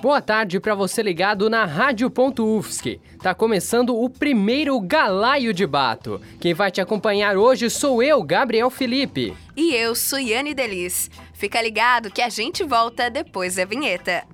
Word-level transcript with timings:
Boa 0.00 0.22
tarde 0.22 0.58
para 0.58 0.74
você 0.74 1.02
ligado 1.02 1.50
na 1.50 1.66
Rádio.UFSC. 1.66 2.98
Tá 3.22 3.34
começando 3.34 3.94
o 3.94 4.08
primeiro 4.08 4.80
Galaio 4.80 5.52
de 5.52 5.66
Bato. 5.66 6.18
Quem 6.40 6.54
vai 6.54 6.70
te 6.70 6.80
acompanhar 6.80 7.36
hoje 7.36 7.68
sou 7.68 8.02
eu, 8.02 8.22
Gabriel 8.22 8.70
Felipe. 8.70 9.36
E 9.54 9.74
eu, 9.74 9.94
Suiane 9.94 10.54
Delis. 10.54 11.10
Fica 11.34 11.60
ligado 11.60 12.10
que 12.10 12.22
a 12.22 12.30
gente 12.30 12.64
volta 12.64 13.10
depois 13.10 13.56
da 13.56 13.66
vinheta. 13.66 14.24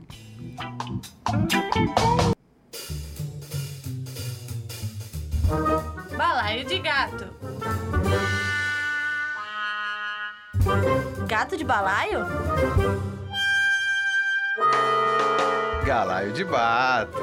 Balaio 6.17 6.64
de 6.64 6.79
gato. 6.79 7.26
Gato 11.26 11.57
de 11.57 11.64
balaio? 11.64 12.21
Galaio 15.86 16.32
de 16.32 16.43
Bato. 16.43 17.17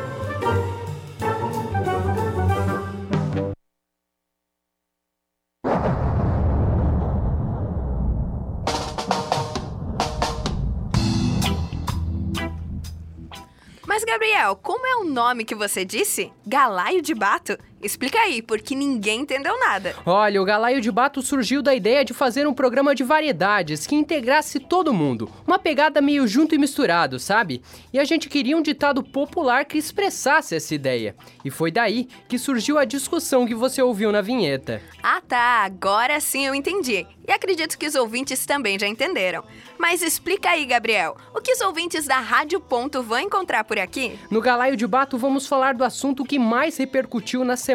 Mas, 13.86 14.06
Gabriel, 14.06 14.56
como 14.56 14.88
é 14.88 14.96
o 14.96 15.04
nome 15.04 15.44
que 15.44 15.54
você 15.54 15.84
disse? 15.84 16.32
Galaio 16.48 17.02
de 17.02 17.14
Bato? 17.14 17.58
Explica 17.84 18.18
aí, 18.18 18.42
porque 18.42 18.74
ninguém 18.74 19.22
entendeu 19.22 19.60
nada. 19.60 19.94
Olha, 20.06 20.42
o 20.42 20.46
Galaio 20.46 20.80
de 20.80 20.90
Bato 20.90 21.22
surgiu 21.22 21.62
da 21.62 21.76
ideia 21.76 22.06
de 22.06 22.14
fazer 22.14 22.48
um 22.48 22.54
programa 22.54 22.96
de 22.96 23.04
variedades 23.04 23.86
que 23.86 23.94
integrasse 23.94 24.58
todo 24.58 24.94
mundo. 24.94 25.30
Uma 25.46 25.60
pegada 25.60 26.02
meio 26.02 26.26
junto 26.26 26.56
e 26.56 26.58
misturado, 26.58 27.20
sabe? 27.20 27.62
E 27.92 28.00
a 28.00 28.06
gente 28.06 28.30
queria 28.30 28.56
um 28.56 28.62
ditado 28.62 29.04
popular 29.04 29.66
que 29.66 29.78
expressasse 29.78 30.56
essa 30.56 30.74
ideia. 30.74 31.14
E 31.44 31.52
foi 31.52 31.72
daí 31.72 32.08
que 32.30 32.40
surgiu 32.40 32.78
a 32.78 32.86
discussão 32.86 33.46
que 33.46 33.54
você 33.54 33.82
ouviu 33.82 34.12
na 34.12 34.22
vinheta. 34.22 34.82
Ah 35.02 35.22
tá, 35.22 35.64
agora 35.66 36.22
sim 36.22 36.46
eu 36.46 36.56
entendi. 36.56 37.06
E 37.28 37.32
acredito 37.32 37.78
que 37.78 37.88
os 37.88 37.96
ouvintes 37.96 38.46
também 38.46 38.80
já 38.80 38.88
entenderam. 38.88 39.44
Mas 39.78 40.02
explica 40.02 40.50
aí, 40.50 40.66
Gabriel, 40.66 41.18
o 41.36 41.42
que 41.42 41.52
os 41.52 41.62
ouvintes 41.62 42.06
da 42.06 42.20
Rádio 42.20 42.60
Ponto 42.60 43.04
vão 43.04 43.20
encontrar 43.20 43.64
por 43.64 43.78
aqui? 43.78 44.18
No 44.30 44.40
Galaio 44.42 44.78
de 44.78 44.88
Bato 44.88 45.18
vamos 45.18 45.46
falar 45.46 45.74
do 45.74 45.84
assunto 45.84 46.24
que 46.24 46.40
mais 46.40 46.78
repercutiu 46.78 47.44
na 47.44 47.58
semana, 47.58 47.73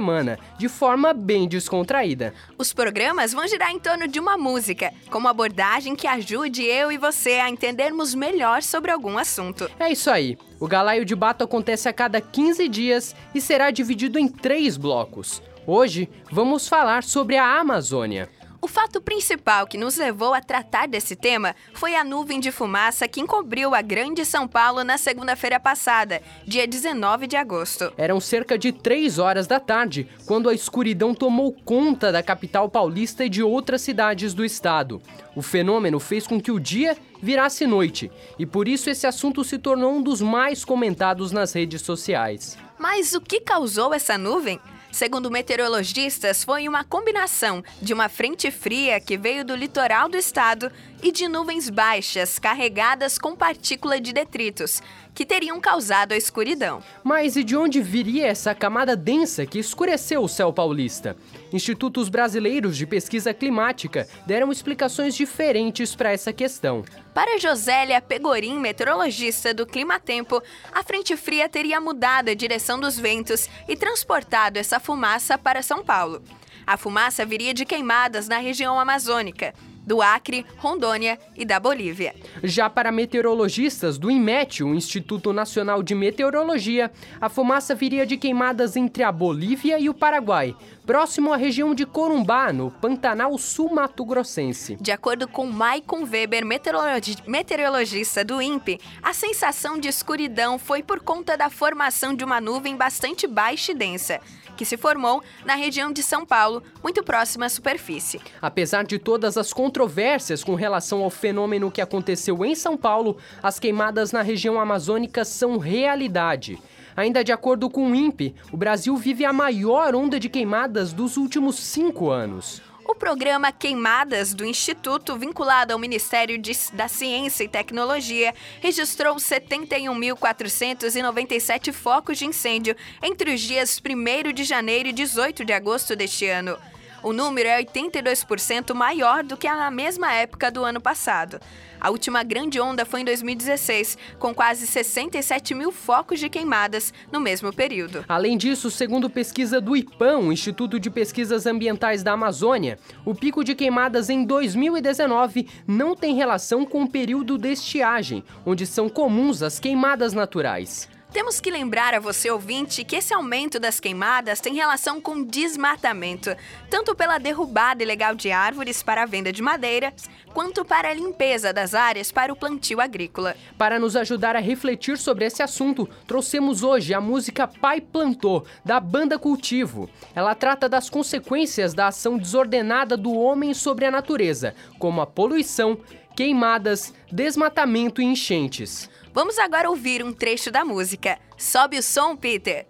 de 0.58 0.68
forma 0.68 1.12
bem 1.12 1.48
descontraída. 1.48 2.32
Os 2.56 2.72
programas 2.72 3.32
vão 3.32 3.46
girar 3.46 3.70
em 3.70 3.78
torno 3.78 4.06
de 4.06 4.18
uma 4.18 4.36
música, 4.36 4.92
com 5.10 5.18
uma 5.18 5.30
abordagem 5.30 5.94
que 5.96 6.06
ajude 6.06 6.62
eu 6.64 6.90
e 6.90 6.98
você 6.98 7.34
a 7.34 7.48
entendermos 7.48 8.14
melhor 8.14 8.62
sobre 8.62 8.90
algum 8.90 9.18
assunto. 9.18 9.70
É 9.78 9.90
isso 9.90 10.10
aí. 10.10 10.36
O 10.60 10.66
Galaio 10.66 11.04
de 11.04 11.14
Bato 11.14 11.44
acontece 11.44 11.88
a 11.88 11.92
cada 11.92 12.20
15 12.20 12.68
dias 12.68 13.14
e 13.34 13.40
será 13.40 13.70
dividido 13.70 14.18
em 14.18 14.28
três 14.28 14.76
blocos. 14.76 15.42
Hoje 15.66 16.08
vamos 16.30 16.66
falar 16.66 17.02
sobre 17.02 17.36
a 17.36 17.58
Amazônia. 17.60 18.28
O 18.60 18.66
fato 18.66 19.00
principal 19.00 19.68
que 19.68 19.78
nos 19.78 19.96
levou 19.96 20.34
a 20.34 20.40
tratar 20.40 20.88
desse 20.88 21.14
tema 21.14 21.54
foi 21.74 21.94
a 21.94 22.02
nuvem 22.02 22.40
de 22.40 22.50
fumaça 22.50 23.06
que 23.06 23.20
encobriu 23.20 23.72
a 23.72 23.80
Grande 23.80 24.24
São 24.24 24.48
Paulo 24.48 24.82
na 24.82 24.98
segunda-feira 24.98 25.60
passada, 25.60 26.20
dia 26.44 26.66
19 26.66 27.28
de 27.28 27.36
agosto. 27.36 27.92
Eram 27.96 28.18
cerca 28.18 28.58
de 28.58 28.72
3 28.72 29.20
horas 29.20 29.46
da 29.46 29.60
tarde 29.60 30.08
quando 30.26 30.48
a 30.48 30.54
escuridão 30.54 31.14
tomou 31.14 31.52
conta 31.52 32.10
da 32.10 32.20
capital 32.20 32.68
paulista 32.68 33.24
e 33.24 33.28
de 33.28 33.44
outras 33.44 33.80
cidades 33.80 34.34
do 34.34 34.44
estado. 34.44 35.00
O 35.36 35.42
fenômeno 35.42 36.00
fez 36.00 36.26
com 36.26 36.40
que 36.40 36.50
o 36.50 36.58
dia 36.58 36.96
virasse 37.22 37.64
noite 37.64 38.10
e 38.40 38.44
por 38.44 38.66
isso 38.66 38.90
esse 38.90 39.06
assunto 39.06 39.44
se 39.44 39.56
tornou 39.56 39.92
um 39.92 40.02
dos 40.02 40.20
mais 40.20 40.64
comentados 40.64 41.30
nas 41.30 41.52
redes 41.52 41.82
sociais. 41.82 42.58
Mas 42.76 43.14
o 43.14 43.20
que 43.20 43.40
causou 43.40 43.94
essa 43.94 44.18
nuvem? 44.18 44.60
Segundo 44.90 45.30
meteorologistas, 45.30 46.42
foi 46.42 46.66
uma 46.66 46.82
combinação 46.82 47.62
de 47.80 47.92
uma 47.92 48.08
frente 48.08 48.50
fria 48.50 48.98
que 48.98 49.16
veio 49.16 49.44
do 49.44 49.54
litoral 49.54 50.08
do 50.08 50.16
estado 50.16 50.72
e 51.02 51.12
de 51.12 51.28
nuvens 51.28 51.68
baixas 51.68 52.38
carregadas 52.38 53.18
com 53.18 53.36
partícula 53.36 54.00
de 54.00 54.12
detritos, 54.12 54.82
que 55.18 55.26
teriam 55.26 55.60
causado 55.60 56.12
a 56.12 56.16
escuridão. 56.16 56.80
Mas 57.02 57.34
e 57.34 57.42
de 57.42 57.56
onde 57.56 57.82
viria 57.82 58.28
essa 58.28 58.54
camada 58.54 58.94
densa 58.94 59.44
que 59.44 59.58
escureceu 59.58 60.22
o 60.22 60.28
céu 60.28 60.52
paulista? 60.52 61.16
Institutos 61.52 62.08
brasileiros 62.08 62.76
de 62.76 62.86
pesquisa 62.86 63.34
climática 63.34 64.06
deram 64.24 64.52
explicações 64.52 65.16
diferentes 65.16 65.92
para 65.92 66.12
essa 66.12 66.32
questão. 66.32 66.84
Para 67.12 67.36
Josélia 67.36 68.00
Pegorim, 68.00 68.60
meteorologista 68.60 69.52
do 69.52 69.66
Climatempo, 69.66 70.40
a 70.72 70.84
frente 70.84 71.16
fria 71.16 71.48
teria 71.48 71.80
mudado 71.80 72.28
a 72.30 72.34
direção 72.34 72.78
dos 72.78 72.96
ventos 72.96 73.48
e 73.66 73.74
transportado 73.74 74.56
essa 74.56 74.78
fumaça 74.78 75.36
para 75.36 75.62
São 75.62 75.82
Paulo. 75.82 76.22
A 76.64 76.76
fumaça 76.76 77.26
viria 77.26 77.52
de 77.52 77.64
queimadas 77.64 78.28
na 78.28 78.38
região 78.38 78.78
amazônica, 78.78 79.52
do 79.88 80.02
Acre, 80.02 80.44
Rondônia 80.58 81.18
e 81.34 81.46
da 81.46 81.58
Bolívia. 81.58 82.14
Já 82.44 82.68
para 82.68 82.92
meteorologistas 82.92 83.96
do 83.96 84.10
INMET, 84.10 84.62
o 84.62 84.74
Instituto 84.74 85.32
Nacional 85.32 85.82
de 85.82 85.94
Meteorologia, 85.94 86.92
a 87.18 87.30
fumaça 87.30 87.74
viria 87.74 88.04
de 88.04 88.18
queimadas 88.18 88.76
entre 88.76 89.02
a 89.02 89.10
Bolívia 89.10 89.78
e 89.78 89.88
o 89.88 89.94
Paraguai, 89.94 90.54
próximo 90.86 91.32
à 91.32 91.36
região 91.36 91.74
de 91.74 91.86
Corumbá, 91.86 92.52
no 92.52 92.70
Pantanal 92.70 93.36
Sul-Mato 93.38 94.04
Grossense. 94.04 94.76
De 94.78 94.92
acordo 94.92 95.26
com 95.26 95.46
Maicon 95.46 96.04
Weber, 96.04 96.44
meteorologi 96.44 97.16
meteorologista 97.26 98.22
do 98.22 98.42
INPE, 98.42 98.78
a 99.02 99.14
sensação 99.14 99.78
de 99.78 99.88
escuridão 99.88 100.58
foi 100.58 100.82
por 100.82 101.00
conta 101.00 101.34
da 101.34 101.48
formação 101.48 102.14
de 102.14 102.24
uma 102.24 102.42
nuvem 102.42 102.76
bastante 102.76 103.26
baixa 103.26 103.72
e 103.72 103.74
densa, 103.74 104.20
que 104.58 104.64
se 104.64 104.76
formou 104.76 105.22
na 105.46 105.54
região 105.54 105.92
de 105.92 106.02
São 106.02 106.26
Paulo, 106.26 106.64
muito 106.82 107.02
próxima 107.04 107.46
à 107.46 107.48
superfície. 107.48 108.20
Apesar 108.42 108.84
de 108.84 108.98
todas 108.98 109.38
as 109.38 109.52
controvérsias 109.52 110.42
com 110.42 110.56
relação 110.56 111.04
ao 111.04 111.10
fenômeno 111.10 111.70
que 111.70 111.80
aconteceu 111.80 112.44
em 112.44 112.56
São 112.56 112.76
Paulo, 112.76 113.16
as 113.40 113.60
queimadas 113.60 114.10
na 114.10 114.20
região 114.20 114.60
amazônica 114.60 115.24
são 115.24 115.58
realidade. 115.58 116.58
Ainda 116.96 117.22
de 117.22 117.30
acordo 117.30 117.70
com 117.70 117.92
o 117.92 117.94
INPE, 117.94 118.34
o 118.52 118.56
Brasil 118.56 118.96
vive 118.96 119.24
a 119.24 119.32
maior 119.32 119.94
onda 119.94 120.18
de 120.18 120.28
queimadas 120.28 120.92
dos 120.92 121.16
últimos 121.16 121.54
cinco 121.54 122.10
anos. 122.10 122.60
O 122.88 122.94
programa 122.94 123.52
Queimadas 123.52 124.32
do 124.32 124.46
Instituto, 124.46 125.14
vinculado 125.14 125.74
ao 125.74 125.78
Ministério 125.78 126.38
de, 126.38 126.52
da 126.72 126.88
Ciência 126.88 127.44
e 127.44 127.48
Tecnologia, 127.48 128.34
registrou 128.62 129.16
71.497 129.16 131.70
focos 131.70 132.16
de 132.16 132.24
incêndio 132.24 132.74
entre 133.02 133.34
os 133.34 133.42
dias 133.42 133.78
1 133.78 134.32
de 134.32 134.42
janeiro 134.42 134.88
e 134.88 134.92
18 134.92 135.44
de 135.44 135.52
agosto 135.52 135.94
deste 135.94 136.26
ano. 136.26 136.56
O 137.02 137.12
número 137.12 137.50
é 137.50 137.62
82% 137.62 138.72
maior 138.72 139.22
do 139.22 139.36
que 139.36 139.46
na 139.46 139.70
mesma 139.70 140.14
época 140.14 140.50
do 140.50 140.64
ano 140.64 140.80
passado. 140.80 141.38
A 141.80 141.90
última 141.90 142.22
grande 142.22 142.60
onda 142.60 142.84
foi 142.84 143.00
em 143.00 143.04
2016, 143.04 143.96
com 144.18 144.34
quase 144.34 144.66
67 144.66 145.54
mil 145.54 145.70
focos 145.70 146.18
de 146.18 146.28
queimadas 146.28 146.92
no 147.12 147.20
mesmo 147.20 147.52
período. 147.52 148.04
Além 148.08 148.36
disso, 148.36 148.70
segundo 148.70 149.08
pesquisa 149.08 149.60
do 149.60 149.76
IPAM, 149.76 150.32
Instituto 150.32 150.80
de 150.80 150.90
Pesquisas 150.90 151.46
Ambientais 151.46 152.02
da 152.02 152.12
Amazônia, 152.12 152.78
o 153.04 153.14
pico 153.14 153.44
de 153.44 153.54
queimadas 153.54 154.10
em 154.10 154.24
2019 154.24 155.48
não 155.66 155.94
tem 155.94 156.14
relação 156.14 156.64
com 156.64 156.82
o 156.82 156.90
período 156.90 157.38
de 157.38 157.52
estiagem, 157.52 158.24
onde 158.44 158.66
são 158.66 158.88
comuns 158.88 159.42
as 159.42 159.58
queimadas 159.58 160.12
naturais. 160.12 160.88
Temos 161.18 161.40
que 161.40 161.50
lembrar 161.50 161.94
a 161.94 161.98
você 161.98 162.30
ouvinte 162.30 162.84
que 162.84 162.94
esse 162.94 163.12
aumento 163.12 163.58
das 163.58 163.80
queimadas 163.80 164.38
tem 164.38 164.54
relação 164.54 165.00
com 165.00 165.24
desmatamento, 165.24 166.30
tanto 166.70 166.94
pela 166.94 167.18
derrubada 167.18 167.82
ilegal 167.82 168.14
de 168.14 168.30
árvores 168.30 168.84
para 168.84 169.02
a 169.02 169.04
venda 169.04 169.32
de 169.32 169.42
madeiras, 169.42 170.08
quanto 170.32 170.64
para 170.64 170.90
a 170.90 170.94
limpeza 170.94 171.52
das 171.52 171.74
áreas 171.74 172.12
para 172.12 172.32
o 172.32 172.36
plantio 172.36 172.80
agrícola. 172.80 173.34
Para 173.58 173.80
nos 173.80 173.96
ajudar 173.96 174.36
a 174.36 174.38
refletir 174.38 174.96
sobre 174.96 175.24
esse 175.24 175.42
assunto, 175.42 175.88
trouxemos 176.06 176.62
hoje 176.62 176.94
a 176.94 177.00
música 177.00 177.48
Pai 177.48 177.80
Plantou, 177.80 178.46
da 178.64 178.78
banda 178.78 179.18
Cultivo. 179.18 179.90
Ela 180.14 180.36
trata 180.36 180.68
das 180.68 180.88
consequências 180.88 181.74
da 181.74 181.88
ação 181.88 182.16
desordenada 182.16 182.96
do 182.96 183.12
homem 183.12 183.52
sobre 183.54 183.84
a 183.84 183.90
natureza, 183.90 184.54
como 184.78 185.00
a 185.00 185.06
poluição, 185.06 185.80
queimadas, 186.14 186.94
desmatamento 187.10 188.00
e 188.00 188.04
enchentes. 188.04 188.88
Vamos 189.18 189.36
agora 189.36 189.68
ouvir 189.68 190.04
um 190.04 190.12
trecho 190.12 190.48
da 190.48 190.64
música. 190.64 191.18
Sobe 191.36 191.76
o 191.76 191.82
som, 191.82 192.14
Peter. 192.14 192.68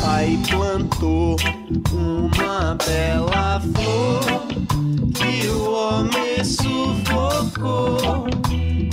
Pai 0.00 0.36
plantou 0.50 1.36
uma 1.92 2.74
bela 2.74 3.60
flor 3.60 4.48
que 5.14 5.46
o 5.46 5.70
homem 5.70 6.44
sufocou 6.44 8.26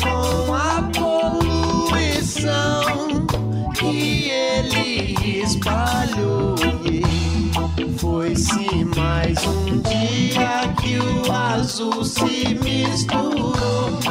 com 0.03 0.53
a 0.53 0.83
poluição 1.89 2.45
que 3.73 4.29
ele 4.29 5.41
espalhou. 5.41 6.53
Foi-se 7.97 8.85
mais 8.95 9.43
um 9.47 9.81
dia 9.81 10.71
que 10.79 10.99
o 10.99 11.31
azul 11.31 12.05
se 12.05 12.53
misturou 12.53 14.02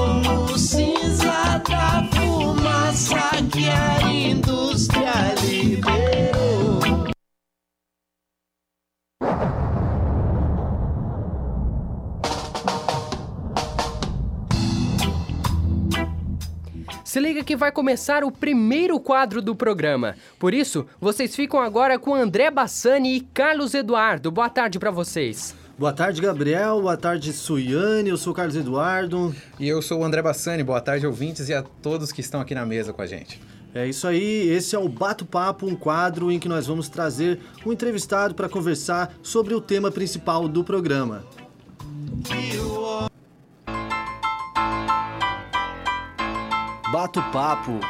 como 0.00 0.58
cinza 0.58 1.62
da 1.68 2.08
fumaça 2.12 3.20
que 3.52 3.68
a 3.68 4.10
indústria 4.10 5.12
liberou. 5.42 7.10
Se 17.04 17.18
liga 17.18 17.42
que 17.42 17.56
vai 17.56 17.72
começar 17.72 18.22
o 18.22 18.30
primeiro 18.30 19.00
quadro 19.00 19.42
do 19.42 19.54
programa. 19.54 20.14
Por 20.38 20.54
isso, 20.54 20.86
vocês 21.00 21.34
ficam 21.34 21.60
agora 21.60 21.98
com 21.98 22.14
André 22.14 22.50
Bassani 22.50 23.16
e 23.16 23.20
Carlos 23.20 23.74
Eduardo. 23.74 24.30
Boa 24.30 24.48
tarde 24.48 24.78
para 24.78 24.92
vocês. 24.92 25.54
Boa 25.80 25.94
tarde, 25.94 26.20
Gabriel. 26.20 26.82
Boa 26.82 26.94
tarde, 26.94 27.32
Suiane. 27.32 28.10
Eu 28.10 28.18
sou 28.18 28.34
o 28.34 28.36
Carlos 28.36 28.54
Eduardo. 28.54 29.34
E 29.58 29.66
eu 29.66 29.80
sou 29.80 30.00
o 30.00 30.04
André 30.04 30.20
Bassani. 30.20 30.62
Boa 30.62 30.78
tarde, 30.78 31.06
ouvintes 31.06 31.48
e 31.48 31.54
a 31.54 31.62
todos 31.62 32.12
que 32.12 32.20
estão 32.20 32.38
aqui 32.38 32.54
na 32.54 32.66
mesa 32.66 32.92
com 32.92 33.00
a 33.00 33.06
gente. 33.06 33.40
É 33.74 33.88
isso 33.88 34.06
aí, 34.06 34.46
esse 34.50 34.76
é 34.76 34.78
o 34.78 34.86
Bato 34.86 35.24
Papo, 35.24 35.66
um 35.66 35.74
quadro 35.74 36.30
em 36.30 36.38
que 36.38 36.50
nós 36.50 36.66
vamos 36.66 36.90
trazer 36.90 37.40
um 37.64 37.72
entrevistado 37.72 38.34
para 38.34 38.46
conversar 38.46 39.14
sobre 39.22 39.54
o 39.54 39.60
tema 39.60 39.90
principal 39.90 40.46
do 40.46 40.62
programa. 40.62 41.24
Bato 46.92 47.22
Papo. 47.32 47.80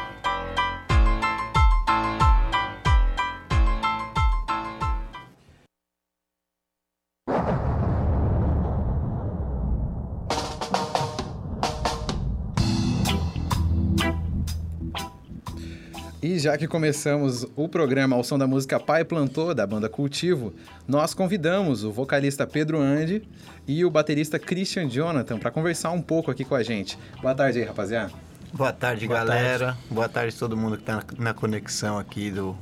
Já 16.40 16.56
que 16.56 16.66
começamos 16.66 17.46
o 17.54 17.68
programa 17.68 18.16
ao 18.16 18.24
som 18.24 18.38
da 18.38 18.46
música 18.46 18.80
Pai 18.80 19.04
Plantou, 19.04 19.54
da 19.54 19.66
banda 19.66 19.88
Cultivo, 19.88 20.54
nós 20.88 21.12
convidamos 21.12 21.84
o 21.84 21.92
vocalista 21.92 22.46
Pedro 22.46 22.80
Andi 22.80 23.22
e 23.68 23.84
o 23.84 23.90
baterista 23.90 24.38
Christian 24.38 24.88
Jonathan 24.88 25.38
para 25.38 25.50
conversar 25.50 25.90
um 25.90 26.00
pouco 26.00 26.30
aqui 26.30 26.44
com 26.44 26.54
a 26.54 26.62
gente. 26.62 26.98
Boa 27.20 27.34
tarde 27.34 27.58
aí, 27.58 27.64
rapaziada. 27.64 28.12
Boa 28.54 28.72
tarde, 28.72 29.06
Boa 29.06 29.18
galera. 29.18 29.66
tarde. 29.66 29.78
Boa 29.90 30.08
tarde 30.08 30.34
a 30.34 30.38
todo 30.38 30.56
mundo 30.56 30.78
que 30.78 30.82
tá 30.82 31.02
na 31.18 31.34
conexão 31.34 31.98
aqui 31.98 32.30
do 32.30 32.56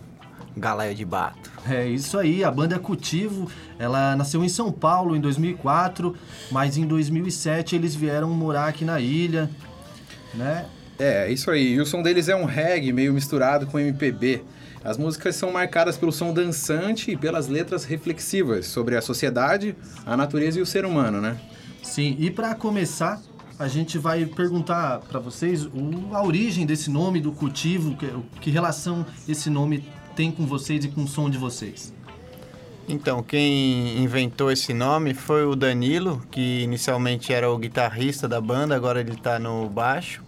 Galeia 0.56 0.94
de 0.94 1.04
Bato. 1.04 1.50
É 1.68 1.86
isso 1.86 2.18
aí, 2.18 2.42
a 2.42 2.50
banda 2.50 2.78
Cultivo, 2.78 3.48
ela 3.78 4.16
nasceu 4.16 4.44
em 4.44 4.48
São 4.48 4.72
Paulo 4.72 5.14
em 5.14 5.20
2004, 5.20 6.16
mas 6.50 6.76
em 6.76 6.84
2007 6.84 7.76
eles 7.76 7.94
vieram 7.94 8.28
morar 8.30 8.66
aqui 8.66 8.84
na 8.84 8.98
ilha, 9.00 9.48
né? 10.34 10.66
É, 10.98 11.30
isso 11.30 11.50
aí. 11.50 11.74
E 11.74 11.80
o 11.80 11.86
som 11.86 12.02
deles 12.02 12.28
é 12.28 12.34
um 12.34 12.44
reggae 12.44 12.92
meio 12.92 13.12
misturado 13.12 13.66
com 13.66 13.78
MPB. 13.78 14.42
As 14.84 14.96
músicas 14.96 15.36
são 15.36 15.52
marcadas 15.52 15.96
pelo 15.96 16.12
som 16.12 16.32
dançante 16.32 17.10
e 17.10 17.16
pelas 17.16 17.46
letras 17.48 17.84
reflexivas 17.84 18.66
sobre 18.66 18.96
a 18.96 19.02
sociedade, 19.02 19.76
a 20.06 20.16
natureza 20.16 20.58
e 20.58 20.62
o 20.62 20.66
ser 20.66 20.84
humano, 20.84 21.20
né? 21.20 21.36
Sim, 21.82 22.16
e 22.18 22.30
para 22.30 22.54
começar, 22.54 23.20
a 23.58 23.68
gente 23.68 23.98
vai 23.98 24.24
perguntar 24.26 25.00
para 25.00 25.18
vocês 25.18 25.64
o- 25.66 26.08
a 26.12 26.24
origem 26.24 26.64
desse 26.64 26.90
nome 26.90 27.20
do 27.20 27.32
cultivo, 27.32 27.96
que, 27.96 28.08
que 28.40 28.50
relação 28.50 29.04
esse 29.28 29.50
nome 29.50 29.84
tem 30.16 30.30
com 30.30 30.46
vocês 30.46 30.84
e 30.84 30.88
com 30.88 31.02
o 31.04 31.08
som 31.08 31.28
de 31.30 31.38
vocês. 31.38 31.92
Então, 32.88 33.22
quem 33.22 33.98
inventou 33.98 34.50
esse 34.50 34.72
nome 34.72 35.12
foi 35.12 35.44
o 35.44 35.54
Danilo, 35.54 36.22
que 36.30 36.62
inicialmente 36.62 37.32
era 37.32 37.50
o 37.50 37.58
guitarrista 37.58 38.26
da 38.26 38.40
banda, 38.40 38.74
agora 38.74 39.00
ele 39.00 39.14
tá 39.16 39.38
no 39.38 39.68
baixo. 39.68 40.22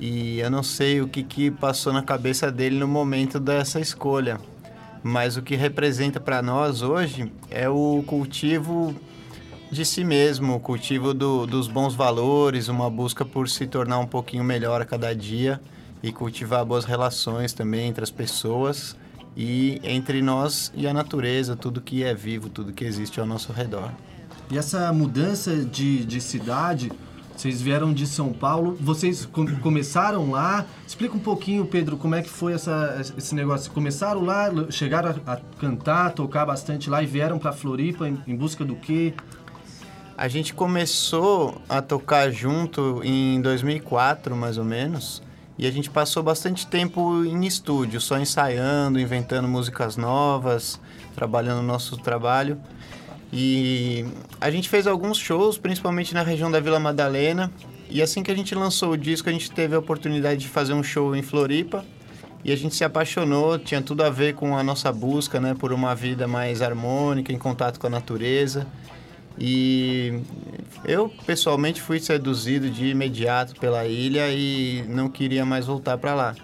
E 0.00 0.38
eu 0.40 0.50
não 0.50 0.62
sei 0.62 1.00
o 1.02 1.06
que, 1.08 1.22
que 1.22 1.50
passou 1.50 1.92
na 1.92 2.02
cabeça 2.02 2.50
dele 2.50 2.78
no 2.78 2.88
momento 2.88 3.38
dessa 3.38 3.78
escolha. 3.78 4.40
Mas 5.02 5.36
o 5.36 5.42
que 5.42 5.54
representa 5.56 6.18
para 6.18 6.40
nós 6.42 6.82
hoje 6.82 7.30
é 7.50 7.68
o 7.68 8.02
cultivo 8.06 8.94
de 9.70 9.84
si 9.84 10.02
mesmo, 10.02 10.56
o 10.56 10.60
cultivo 10.60 11.14
do- 11.14 11.46
dos 11.46 11.68
bons 11.68 11.94
valores, 11.94 12.68
uma 12.68 12.90
busca 12.90 13.24
por 13.24 13.48
se 13.48 13.66
tornar 13.66 13.98
um 13.98 14.06
pouquinho 14.06 14.42
melhor 14.42 14.80
a 14.80 14.84
cada 14.84 15.14
dia 15.14 15.60
e 16.02 16.10
cultivar 16.10 16.64
boas 16.64 16.84
relações 16.84 17.52
também 17.52 17.88
entre 17.88 18.02
as 18.02 18.10
pessoas 18.10 18.96
e 19.36 19.80
entre 19.84 20.20
nós 20.22 20.72
e 20.74 20.86
a 20.88 20.92
natureza, 20.94 21.54
tudo 21.54 21.80
que 21.80 22.02
é 22.02 22.14
vivo, 22.14 22.48
tudo 22.48 22.72
que 22.72 22.84
existe 22.84 23.20
ao 23.20 23.26
nosso 23.26 23.52
redor. 23.52 23.90
E 24.50 24.58
essa 24.58 24.92
mudança 24.92 25.54
de, 25.56 26.04
de 26.04 26.20
cidade, 26.20 26.90
vocês 27.40 27.62
vieram 27.62 27.90
de 27.94 28.06
São 28.06 28.34
Paulo, 28.34 28.76
vocês 28.78 29.24
com- 29.24 29.46
começaram 29.60 30.30
lá. 30.30 30.66
Explica 30.86 31.16
um 31.16 31.20
pouquinho, 31.20 31.64
Pedro, 31.64 31.96
como 31.96 32.14
é 32.14 32.20
que 32.20 32.28
foi 32.28 32.52
essa, 32.52 33.00
esse 33.16 33.34
negócio. 33.34 33.72
Começaram 33.72 34.22
lá, 34.22 34.50
chegaram 34.68 35.14
a, 35.26 35.32
a 35.32 35.36
cantar, 35.58 36.12
tocar 36.12 36.44
bastante 36.44 36.90
lá 36.90 37.02
e 37.02 37.06
vieram 37.06 37.38
para 37.38 37.50
Floripa 37.52 38.06
em, 38.06 38.18
em 38.26 38.36
busca 38.36 38.62
do 38.62 38.76
quê? 38.76 39.14
A 40.18 40.28
gente 40.28 40.52
começou 40.52 41.62
a 41.66 41.80
tocar 41.80 42.30
junto 42.30 43.00
em 43.02 43.40
2004, 43.40 44.36
mais 44.36 44.58
ou 44.58 44.64
menos, 44.64 45.22
e 45.58 45.66
a 45.66 45.70
gente 45.70 45.88
passou 45.88 46.22
bastante 46.22 46.66
tempo 46.66 47.24
em 47.24 47.46
estúdio, 47.46 48.02
só 48.02 48.18
ensaiando, 48.18 49.00
inventando 49.00 49.48
músicas 49.48 49.96
novas, 49.96 50.78
trabalhando 51.14 51.60
o 51.60 51.66
nosso 51.66 51.96
trabalho. 51.96 52.60
E 53.32 54.04
a 54.40 54.50
gente 54.50 54.68
fez 54.68 54.86
alguns 54.86 55.16
shows, 55.18 55.56
principalmente 55.56 56.12
na 56.14 56.22
região 56.22 56.50
da 56.50 56.58
Vila 56.58 56.80
Madalena, 56.80 57.50
e 57.88 58.02
assim 58.02 58.22
que 58.22 58.30
a 58.30 58.34
gente 58.34 58.54
lançou 58.54 58.92
o 58.92 58.96
disco, 58.96 59.28
a 59.28 59.32
gente 59.32 59.50
teve 59.50 59.74
a 59.74 59.78
oportunidade 59.78 60.40
de 60.40 60.48
fazer 60.48 60.72
um 60.72 60.82
show 60.82 61.14
em 61.14 61.22
Floripa. 61.22 61.84
E 62.42 62.50
a 62.50 62.56
gente 62.56 62.74
se 62.74 62.82
apaixonou, 62.82 63.58
tinha 63.58 63.82
tudo 63.82 64.02
a 64.02 64.08
ver 64.08 64.34
com 64.34 64.56
a 64.56 64.62
nossa 64.62 64.90
busca, 64.90 65.38
né, 65.38 65.54
por 65.54 65.72
uma 65.72 65.94
vida 65.94 66.26
mais 66.26 66.62
harmônica, 66.62 67.32
em 67.32 67.38
contato 67.38 67.78
com 67.78 67.86
a 67.86 67.90
natureza. 67.90 68.66
E 69.38 70.20
eu 70.84 71.12
pessoalmente 71.26 71.82
fui 71.82 72.00
seduzido 72.00 72.70
de 72.70 72.86
imediato 72.86 73.54
pela 73.60 73.84
ilha 73.86 74.30
e 74.30 74.84
não 74.88 75.08
queria 75.08 75.44
mais 75.44 75.66
voltar 75.66 75.98
para 75.98 76.14
lá. 76.14 76.34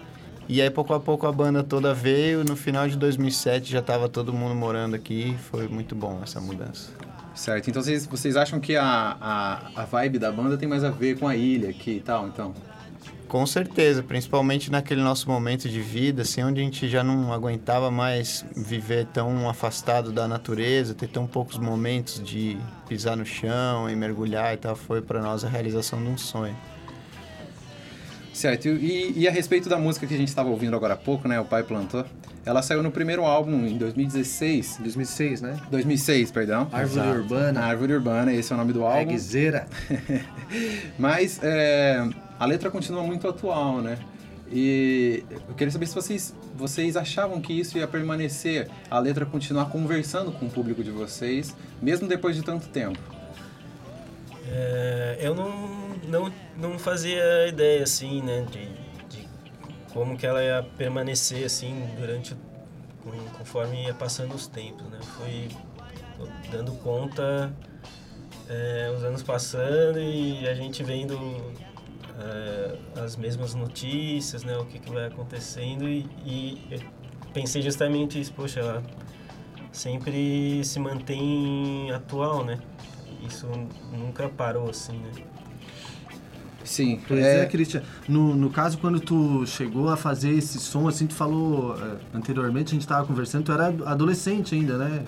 E 0.49 0.61
aí 0.61 0.69
pouco 0.69 0.93
a 0.93 0.99
pouco 0.99 1.27
a 1.27 1.31
banda 1.31 1.61
toda 1.61 1.93
veio, 1.93 2.43
no 2.43 2.55
final 2.55 2.87
de 2.87 2.95
2007 2.95 3.69
já 3.69 3.79
estava 3.79 4.07
todo 4.07 4.31
mundo 4.31 4.55
morando 4.55 4.95
aqui, 4.95 5.35
foi 5.51 5.67
muito 5.67 5.93
bom 5.93 6.21
essa 6.23 6.39
mudança. 6.39 6.89
Certo, 7.35 7.69
então 7.69 7.83
vocês, 7.83 8.05
vocês 8.05 8.35
acham 8.37 8.59
que 8.59 8.75
a, 8.75 9.17
a, 9.19 9.81
a 9.81 9.85
vibe 9.85 10.17
da 10.17 10.31
banda 10.31 10.57
tem 10.57 10.67
mais 10.67 10.83
a 10.83 10.89
ver 10.89 11.19
com 11.19 11.27
a 11.27 11.35
ilha 11.35 11.69
aqui 11.69 11.97
e 11.97 11.99
tal, 11.99 12.27
então? 12.27 12.53
Com 13.27 13.45
certeza, 13.45 14.01
principalmente 14.01 14.71
naquele 14.71 15.01
nosso 15.01 15.29
momento 15.29 15.67
de 15.67 15.81
vida, 15.81 16.21
assim, 16.21 16.41
onde 16.41 16.61
a 16.61 16.63
gente 16.63 16.87
já 16.87 17.03
não 17.03 17.33
aguentava 17.33 17.91
mais 17.91 18.45
viver 18.55 19.05
tão 19.07 19.49
afastado 19.49 20.13
da 20.13 20.29
natureza, 20.29 20.93
ter 20.93 21.09
tão 21.09 21.27
poucos 21.27 21.57
momentos 21.57 22.23
de 22.23 22.57
pisar 22.87 23.17
no 23.17 23.25
chão 23.25 23.89
e 23.89 23.95
mergulhar 23.97 24.53
e 24.53 24.57
tal, 24.57 24.77
foi 24.77 25.01
para 25.01 25.21
nós 25.21 25.43
a 25.43 25.49
realização 25.49 26.01
de 26.01 26.07
um 26.07 26.17
sonho. 26.17 26.55
Certo, 28.37 28.67
e, 28.67 29.13
e 29.15 29.27
a 29.27 29.31
respeito 29.31 29.67
da 29.67 29.79
música 29.79 30.05
que 30.05 30.13
a 30.13 30.17
gente 30.17 30.27
estava 30.27 30.47
ouvindo 30.47 30.75
agora 30.75 30.93
há 30.93 30.97
pouco, 30.97 31.27
né, 31.27 31.39
O 31.39 31.45
Pai 31.45 31.63
Plantou, 31.63 32.05
ela 32.45 32.61
saiu 32.61 32.83
no 32.83 32.91
primeiro 32.91 33.25
álbum 33.25 33.65
em 33.65 33.75
2016, 33.79 34.77
2006, 34.79 35.41
né? 35.41 35.59
2006, 35.71 36.29
perdão. 36.29 36.67
Árvore 36.71 37.01
Exato. 37.01 37.19
Urbana. 37.19 37.61
Árvore 37.61 37.93
Urbana, 37.93 38.31
esse 38.31 38.53
é 38.53 38.55
o 38.55 38.59
nome 38.59 38.73
do 38.73 38.83
álbum. 38.83 38.99
Reguezeira. 38.99 39.67
Mas 40.99 41.39
é, 41.41 42.07
a 42.39 42.45
letra 42.45 42.69
continua 42.69 43.01
muito 43.01 43.27
atual, 43.27 43.81
né? 43.81 43.97
E 44.51 45.23
eu 45.49 45.55
queria 45.55 45.71
saber 45.71 45.87
se 45.87 45.95
vocês, 45.95 46.35
vocês 46.55 46.95
achavam 46.95 47.41
que 47.41 47.51
isso 47.51 47.79
ia 47.79 47.87
permanecer, 47.87 48.69
a 48.87 48.99
letra 48.99 49.25
continuar 49.25 49.65
conversando 49.71 50.31
com 50.31 50.45
o 50.45 50.49
público 50.49 50.83
de 50.83 50.91
vocês, 50.91 51.55
mesmo 51.81 52.07
depois 52.07 52.35
de 52.35 52.43
tanto 52.43 52.67
tempo. 52.67 53.16
É, 54.49 55.17
eu 55.19 55.35
não, 55.35 55.89
não, 56.07 56.33
não 56.55 56.79
fazia 56.79 57.47
ideia, 57.47 57.83
assim, 57.83 58.21
né, 58.21 58.45
de, 58.49 58.67
de 59.09 59.27
como 59.93 60.17
que 60.17 60.25
ela 60.25 60.41
ia 60.43 60.63
permanecer, 60.77 61.45
assim, 61.45 61.89
durante, 61.97 62.35
conforme 63.37 63.85
ia 63.85 63.93
passando 63.93 64.33
os 64.33 64.47
tempos, 64.47 64.87
né. 64.89 64.99
Fui 65.01 65.49
dando 66.51 66.71
conta, 66.83 67.53
é, 68.49 68.91
os 68.95 69.03
anos 69.03 69.21
passando 69.21 69.99
e 69.99 70.47
a 70.47 70.53
gente 70.53 70.83
vendo 70.83 71.17
é, 72.19 73.01
as 73.01 73.15
mesmas 73.15 73.53
notícias, 73.53 74.43
né, 74.43 74.57
o 74.57 74.65
que, 74.65 74.79
que 74.79 74.89
vai 74.89 75.07
acontecendo 75.07 75.87
e, 75.87 76.07
e 76.25 76.79
pensei 77.33 77.61
justamente 77.61 78.19
isso, 78.19 78.33
poxa, 78.33 78.61
ela 78.61 78.83
sempre 79.71 80.63
se 80.63 80.79
mantém 80.79 81.91
atual, 81.91 82.43
né. 82.43 82.59
Isso 83.25 83.47
nunca 83.91 84.27
parou 84.29 84.69
assim, 84.69 84.97
né? 84.97 85.11
Sim, 86.63 86.99
Pois 87.07 87.23
é, 87.23 87.45
Christian. 87.45 87.81
No, 88.09 88.35
no 88.35 88.49
caso, 88.49 88.77
quando 88.77 88.99
tu 88.99 89.45
chegou 89.47 89.87
a 89.89 89.95
fazer 89.95 90.31
esse 90.31 90.59
som, 90.59 90.85
assim, 90.87 91.07
tu 91.07 91.13
falou 91.15 91.77
eh, 91.81 91.95
anteriormente, 92.13 92.71
a 92.71 92.73
gente 92.73 92.85
tava 92.85 93.07
conversando, 93.07 93.45
tu 93.45 93.53
era 93.53 93.67
adolescente 93.85 94.53
ainda, 94.53 94.77
né? 94.77 95.03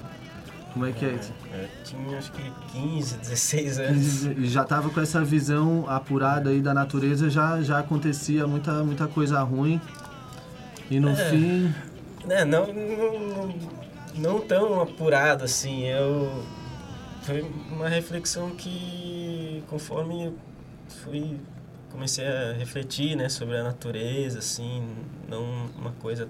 Como 0.71 0.85
é 0.85 0.93
que 0.93 1.03
é? 1.03 1.15
isso? 1.15 1.33
É, 1.51 1.67
tinha 1.83 2.17
acho 2.17 2.31
que 2.31 2.41
15, 2.71 3.17
16 3.17 3.79
anos. 3.79 4.23
E 4.25 4.45
já 4.45 4.63
tava 4.63 4.89
com 4.89 5.01
essa 5.01 5.21
visão 5.21 5.83
apurada 5.89 6.49
aí 6.49 6.61
da 6.61 6.73
natureza, 6.73 7.29
já, 7.29 7.61
já 7.61 7.79
acontecia 7.79 8.47
muita, 8.47 8.81
muita 8.83 9.07
coisa 9.07 9.41
ruim. 9.41 9.81
E 10.89 10.97
no 10.99 11.09
É. 11.09 11.15
fim. 11.29 11.73
É, 12.29 12.45
não, 12.45 12.67
não, 12.67 13.19
não, 13.19 13.55
não 14.15 14.39
tão 14.39 14.81
apurado 14.81 15.43
assim. 15.43 15.83
Eu 15.83 16.31
foi 17.29 17.41
uma 17.69 17.87
reflexão 17.87 18.49
que 18.55 19.63
conforme 19.67 20.33
fui 21.03 21.37
comecei 21.91 22.25
a 22.25 22.53
refletir, 22.53 23.15
né, 23.15 23.29
sobre 23.29 23.55
a 23.55 23.63
natureza, 23.63 24.39
assim, 24.39 24.83
não 25.27 25.69
uma 25.77 25.91
coisa 25.99 26.27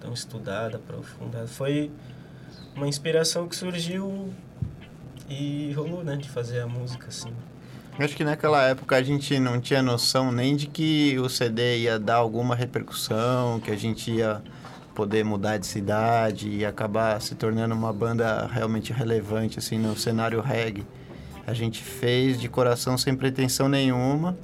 tão 0.00 0.12
estudada, 0.12 0.76
aprofundada. 0.76 1.48
Foi 1.48 1.90
uma 2.76 2.86
inspiração 2.86 3.48
que 3.48 3.56
surgiu 3.56 4.32
e 5.28 5.72
rolou, 5.72 6.04
né, 6.04 6.16
de 6.16 6.28
fazer 6.28 6.60
a 6.60 6.66
música, 6.68 7.08
assim. 7.08 7.32
Acho 7.98 8.16
que 8.16 8.22
naquela 8.22 8.62
época 8.62 8.94
a 8.94 9.02
gente 9.02 9.40
não 9.40 9.60
tinha 9.60 9.82
noção 9.82 10.30
nem 10.30 10.54
de 10.54 10.68
que 10.68 11.18
o 11.18 11.28
CD 11.28 11.78
ia 11.78 11.98
dar 11.98 12.16
alguma 12.16 12.54
repercussão, 12.54 13.58
que 13.58 13.72
a 13.72 13.76
gente 13.76 14.12
ia 14.12 14.40
poder 14.98 15.24
mudar 15.24 15.58
de 15.58 15.66
cidade 15.68 16.48
e 16.48 16.66
acabar 16.66 17.22
se 17.22 17.36
tornando 17.36 17.72
uma 17.72 17.92
banda 17.92 18.50
realmente 18.52 18.92
relevante 18.92 19.56
assim 19.56 19.78
no 19.78 19.96
cenário 19.96 20.40
reggae. 20.40 20.84
A 21.46 21.52
gente 21.52 21.80
fez 21.84 22.40
de 22.40 22.48
coração 22.48 22.98
sem 22.98 23.14
pretensão 23.14 23.68
nenhuma 23.68 24.36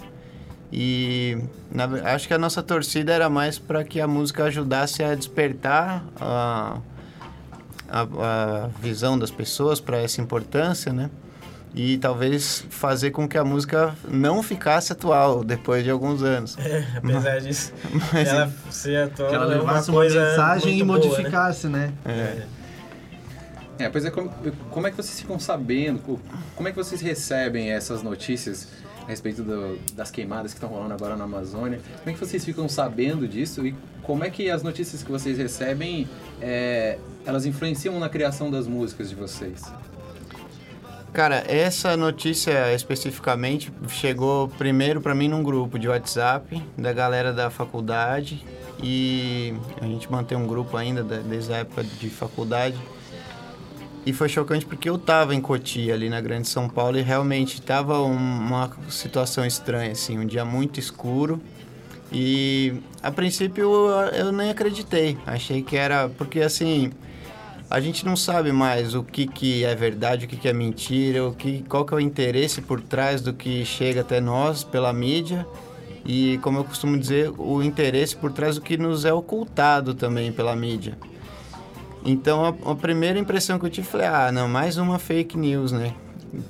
e 0.72 1.36
na, 1.72 1.86
acho 2.14 2.28
que 2.28 2.34
a 2.34 2.38
nossa 2.38 2.62
torcida 2.62 3.12
era 3.12 3.28
mais 3.28 3.58
para 3.58 3.82
que 3.82 4.00
a 4.00 4.06
música 4.06 4.44
ajudasse 4.44 5.02
a 5.02 5.16
despertar 5.16 6.04
a, 6.20 6.78
a, 7.88 8.02
a 8.02 8.68
visão 8.80 9.18
das 9.18 9.32
pessoas 9.32 9.80
para 9.80 9.98
essa 9.98 10.20
importância, 10.20 10.92
né? 10.92 11.10
E 11.74 11.98
talvez 11.98 12.64
fazer 12.70 13.10
com 13.10 13.28
que 13.28 13.36
a 13.36 13.44
música 13.44 13.96
não 14.08 14.42
ficasse 14.44 14.92
atual 14.92 15.42
depois 15.42 15.82
de 15.82 15.90
alguns 15.90 16.22
anos. 16.22 16.56
É, 16.64 16.86
apesar 16.96 17.40
disso, 17.40 17.72
Mas, 18.12 18.28
ela 18.28 18.52
ser 18.70 19.02
atual 19.04 19.28
Que 19.28 19.34
ela 19.34 19.44
é 19.44 19.56
uma 19.56 19.72
levasse 19.72 19.90
uma, 19.90 20.00
mensagem 20.04 20.78
e 20.78 20.84
boa, 20.84 20.98
né? 20.98 21.04
modificasse, 21.06 21.66
né? 21.66 21.92
é. 22.04 22.46
É, 23.76 23.88
pois 23.88 24.04
é, 24.04 24.10
como, 24.10 24.30
como 24.70 24.86
é 24.86 24.90
que 24.92 24.96
vocês 24.96 25.18
ficam 25.20 25.36
sabendo, 25.36 25.98
co- 25.98 26.20
como 26.54 26.68
é 26.68 26.70
que 26.70 26.76
vocês 26.76 27.00
recebem 27.00 27.72
essas 27.72 28.04
notícias 28.04 28.68
a 29.02 29.08
respeito 29.08 29.42
do- 29.42 29.76
das 29.94 30.12
queimadas 30.12 30.52
que 30.52 30.58
estão 30.58 30.68
rolando 30.68 30.94
agora 30.94 31.16
na 31.16 31.24
Amazônia? 31.24 31.80
Como 31.98 32.10
é 32.10 32.12
que 32.12 32.20
vocês 32.20 32.44
ficam 32.44 32.68
sabendo 32.68 33.26
disso 33.26 33.66
e 33.66 33.74
como 34.04 34.22
é 34.22 34.30
que 34.30 34.48
as 34.48 34.62
notícias 34.62 35.02
que 35.02 35.10
vocês 35.10 35.36
recebem, 35.38 36.08
é, 36.40 36.98
elas 37.26 37.46
influenciam 37.46 37.98
na 37.98 38.08
criação 38.08 38.48
das 38.48 38.68
músicas 38.68 39.08
de 39.08 39.16
vocês? 39.16 39.60
Cara, 41.14 41.44
essa 41.46 41.96
notícia 41.96 42.74
especificamente 42.74 43.72
chegou 43.88 44.48
primeiro 44.48 45.00
para 45.00 45.14
mim 45.14 45.28
num 45.28 45.44
grupo 45.44 45.78
de 45.78 45.86
WhatsApp 45.88 46.60
da 46.76 46.92
galera 46.92 47.32
da 47.32 47.50
faculdade 47.50 48.44
e 48.82 49.54
a 49.80 49.84
gente 49.84 50.10
mantém 50.10 50.36
um 50.36 50.44
grupo 50.44 50.76
ainda 50.76 51.04
da- 51.04 51.18
desde 51.18 51.52
a 51.52 51.58
época 51.58 51.84
de 51.84 52.10
faculdade. 52.10 52.76
E 54.04 54.12
foi 54.12 54.28
chocante 54.28 54.66
porque 54.66 54.90
eu 54.90 54.98
tava 54.98 55.36
em 55.36 55.40
Cotia, 55.40 55.94
ali 55.94 56.10
na 56.10 56.20
Grande 56.20 56.48
São 56.48 56.68
Paulo, 56.68 56.98
e 56.98 57.02
realmente 57.02 57.62
tava 57.62 58.00
um- 58.02 58.12
uma 58.16 58.68
situação 58.90 59.46
estranha, 59.46 59.92
assim, 59.92 60.18
um 60.18 60.26
dia 60.26 60.44
muito 60.44 60.80
escuro. 60.80 61.40
E 62.12 62.74
a 63.00 63.12
princípio 63.12 63.62
eu, 63.62 63.88
eu 64.26 64.32
nem 64.32 64.50
acreditei, 64.50 65.16
achei 65.24 65.62
que 65.62 65.76
era. 65.76 66.08
Porque 66.08 66.40
assim, 66.40 66.90
a 67.74 67.80
gente 67.80 68.06
não 68.06 68.14
sabe 68.14 68.52
mais 68.52 68.94
o 68.94 69.02
que, 69.02 69.26
que 69.26 69.64
é 69.64 69.74
verdade, 69.74 70.26
o 70.26 70.28
que, 70.28 70.36
que 70.36 70.48
é 70.48 70.52
mentira, 70.52 71.26
o 71.26 71.34
que, 71.34 71.64
qual 71.68 71.84
que 71.84 71.92
é 71.92 71.96
o 71.96 72.00
interesse 72.00 72.62
por 72.62 72.80
trás 72.80 73.20
do 73.20 73.32
que 73.32 73.64
chega 73.64 74.02
até 74.02 74.20
nós 74.20 74.62
pela 74.62 74.92
mídia. 74.92 75.44
E 76.06 76.38
como 76.40 76.58
eu 76.58 76.64
costumo 76.64 76.96
dizer, 76.96 77.32
o 77.36 77.64
interesse 77.64 78.14
por 78.14 78.30
trás 78.30 78.54
do 78.54 78.60
que 78.60 78.76
nos 78.76 79.04
é 79.04 79.12
ocultado 79.12 79.92
também 79.92 80.30
pela 80.30 80.54
mídia. 80.54 80.96
Então 82.04 82.44
a, 82.44 82.70
a 82.70 82.76
primeira 82.76 83.18
impressão 83.18 83.58
que 83.58 83.66
eu 83.66 83.70
tive 83.70 83.88
foi, 83.88 84.04
ah, 84.04 84.30
não, 84.30 84.46
mais 84.46 84.76
uma 84.76 85.00
fake 85.00 85.36
news, 85.36 85.72
né? 85.72 85.94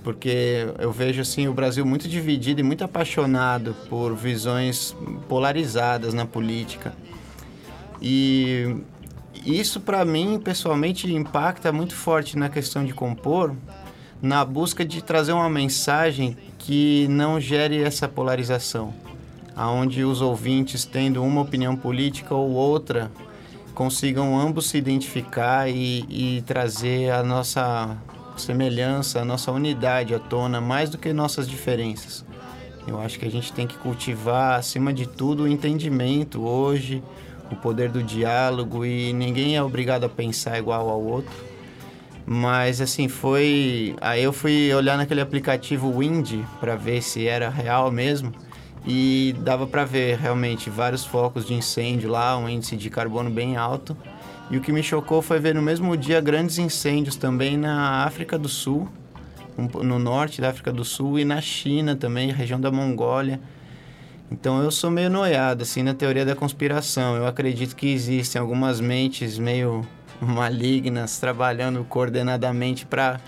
Porque 0.02 0.68
eu 0.78 0.92
vejo 0.92 1.22
assim 1.22 1.48
o 1.48 1.54
Brasil 1.54 1.86
muito 1.86 2.06
dividido 2.06 2.60
e 2.60 2.62
muito 2.62 2.84
apaixonado 2.84 3.74
por 3.88 4.14
visões 4.14 4.94
polarizadas 5.26 6.12
na 6.12 6.26
política. 6.26 6.92
E 8.02 8.76
isso 9.44 9.80
para 9.80 10.04
mim 10.04 10.40
pessoalmente 10.42 11.12
impacta 11.12 11.72
muito 11.72 11.94
forte 11.94 12.36
na 12.38 12.48
questão 12.48 12.84
de 12.84 12.94
compor, 12.94 13.54
na 14.22 14.44
busca 14.44 14.84
de 14.84 15.02
trazer 15.02 15.32
uma 15.32 15.50
mensagem 15.50 16.36
que 16.58 17.06
não 17.08 17.38
gere 17.38 17.82
essa 17.82 18.08
polarização, 18.08 18.94
aonde 19.54 20.02
os 20.02 20.22
ouvintes 20.22 20.84
tendo 20.84 21.22
uma 21.22 21.42
opinião 21.42 21.76
política 21.76 22.34
ou 22.34 22.50
outra 22.52 23.10
consigam 23.74 24.38
ambos 24.38 24.68
se 24.68 24.78
identificar 24.78 25.68
e, 25.68 26.04
e 26.08 26.42
trazer 26.42 27.10
a 27.10 27.22
nossa 27.22 27.96
semelhança, 28.36 29.20
a 29.20 29.24
nossa 29.24 29.50
unidade 29.52 30.14
à 30.14 30.18
tona, 30.18 30.60
mais 30.60 30.88
do 30.90 30.96
que 30.96 31.12
nossas 31.12 31.48
diferenças. 31.48 32.24
Eu 32.86 33.00
acho 33.00 33.18
que 33.18 33.26
a 33.26 33.30
gente 33.30 33.52
tem 33.52 33.66
que 33.66 33.76
cultivar, 33.78 34.58
acima 34.58 34.92
de 34.92 35.06
tudo, 35.06 35.44
o 35.44 35.48
entendimento 35.48 36.42
hoje, 36.42 37.02
o 37.50 37.56
poder 37.56 37.90
do 37.90 38.02
diálogo 38.02 38.84
e 38.84 39.12
ninguém 39.12 39.56
é 39.56 39.62
obrigado 39.62 40.04
a 40.04 40.08
pensar 40.08 40.58
igual 40.58 40.88
ao 40.88 41.02
outro. 41.02 41.34
Mas 42.26 42.80
assim, 42.80 43.06
foi. 43.06 43.94
Aí 44.00 44.22
eu 44.22 44.32
fui 44.32 44.72
olhar 44.72 44.96
naquele 44.96 45.20
aplicativo 45.20 45.98
Wind 45.98 46.42
para 46.58 46.74
ver 46.74 47.02
se 47.02 47.26
era 47.26 47.50
real 47.50 47.90
mesmo 47.90 48.32
e 48.86 49.34
dava 49.40 49.66
para 49.66 49.84
ver 49.84 50.18
realmente 50.18 50.68
vários 50.68 51.04
focos 51.04 51.46
de 51.46 51.54
incêndio 51.54 52.10
lá, 52.10 52.36
um 52.36 52.48
índice 52.48 52.76
de 52.76 52.90
carbono 52.90 53.30
bem 53.30 53.56
alto. 53.56 53.96
E 54.50 54.56
o 54.56 54.60
que 54.60 54.72
me 54.72 54.82
chocou 54.82 55.22
foi 55.22 55.38
ver 55.38 55.54
no 55.54 55.62
mesmo 55.62 55.96
dia 55.96 56.20
grandes 56.20 56.58
incêndios 56.58 57.16
também 57.16 57.56
na 57.56 58.04
África 58.04 58.38
do 58.38 58.48
Sul, 58.48 58.88
no 59.56 59.98
norte 59.98 60.40
da 60.40 60.50
África 60.50 60.70
do 60.72 60.84
Sul 60.84 61.18
e 61.18 61.24
na 61.24 61.40
China 61.40 61.96
também, 61.96 62.30
região 62.30 62.60
da 62.60 62.70
Mongólia. 62.70 63.40
Então 64.30 64.62
eu 64.62 64.70
sou 64.70 64.90
meio 64.90 65.10
noiado 65.10 65.62
assim 65.62 65.82
na 65.82 65.94
teoria 65.94 66.24
da 66.24 66.34
conspiração. 66.34 67.16
Eu 67.16 67.26
acredito 67.26 67.76
que 67.76 67.92
existem 67.92 68.40
algumas 68.40 68.80
mentes 68.80 69.38
meio 69.38 69.86
malignas 70.20 71.18
trabalhando 71.18 71.84
coordenadamente 71.84 72.86
para 72.86 73.20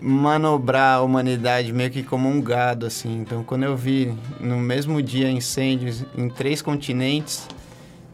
manobrar 0.00 0.98
a 0.98 1.02
humanidade 1.02 1.72
meio 1.72 1.90
que 1.90 2.02
como 2.02 2.28
um 2.28 2.40
gado 2.40 2.86
assim. 2.86 3.20
Então 3.20 3.44
quando 3.44 3.64
eu 3.64 3.76
vi 3.76 4.12
no 4.40 4.58
mesmo 4.58 5.00
dia 5.02 5.30
incêndios 5.30 6.04
em 6.16 6.28
três 6.28 6.60
continentes, 6.60 7.46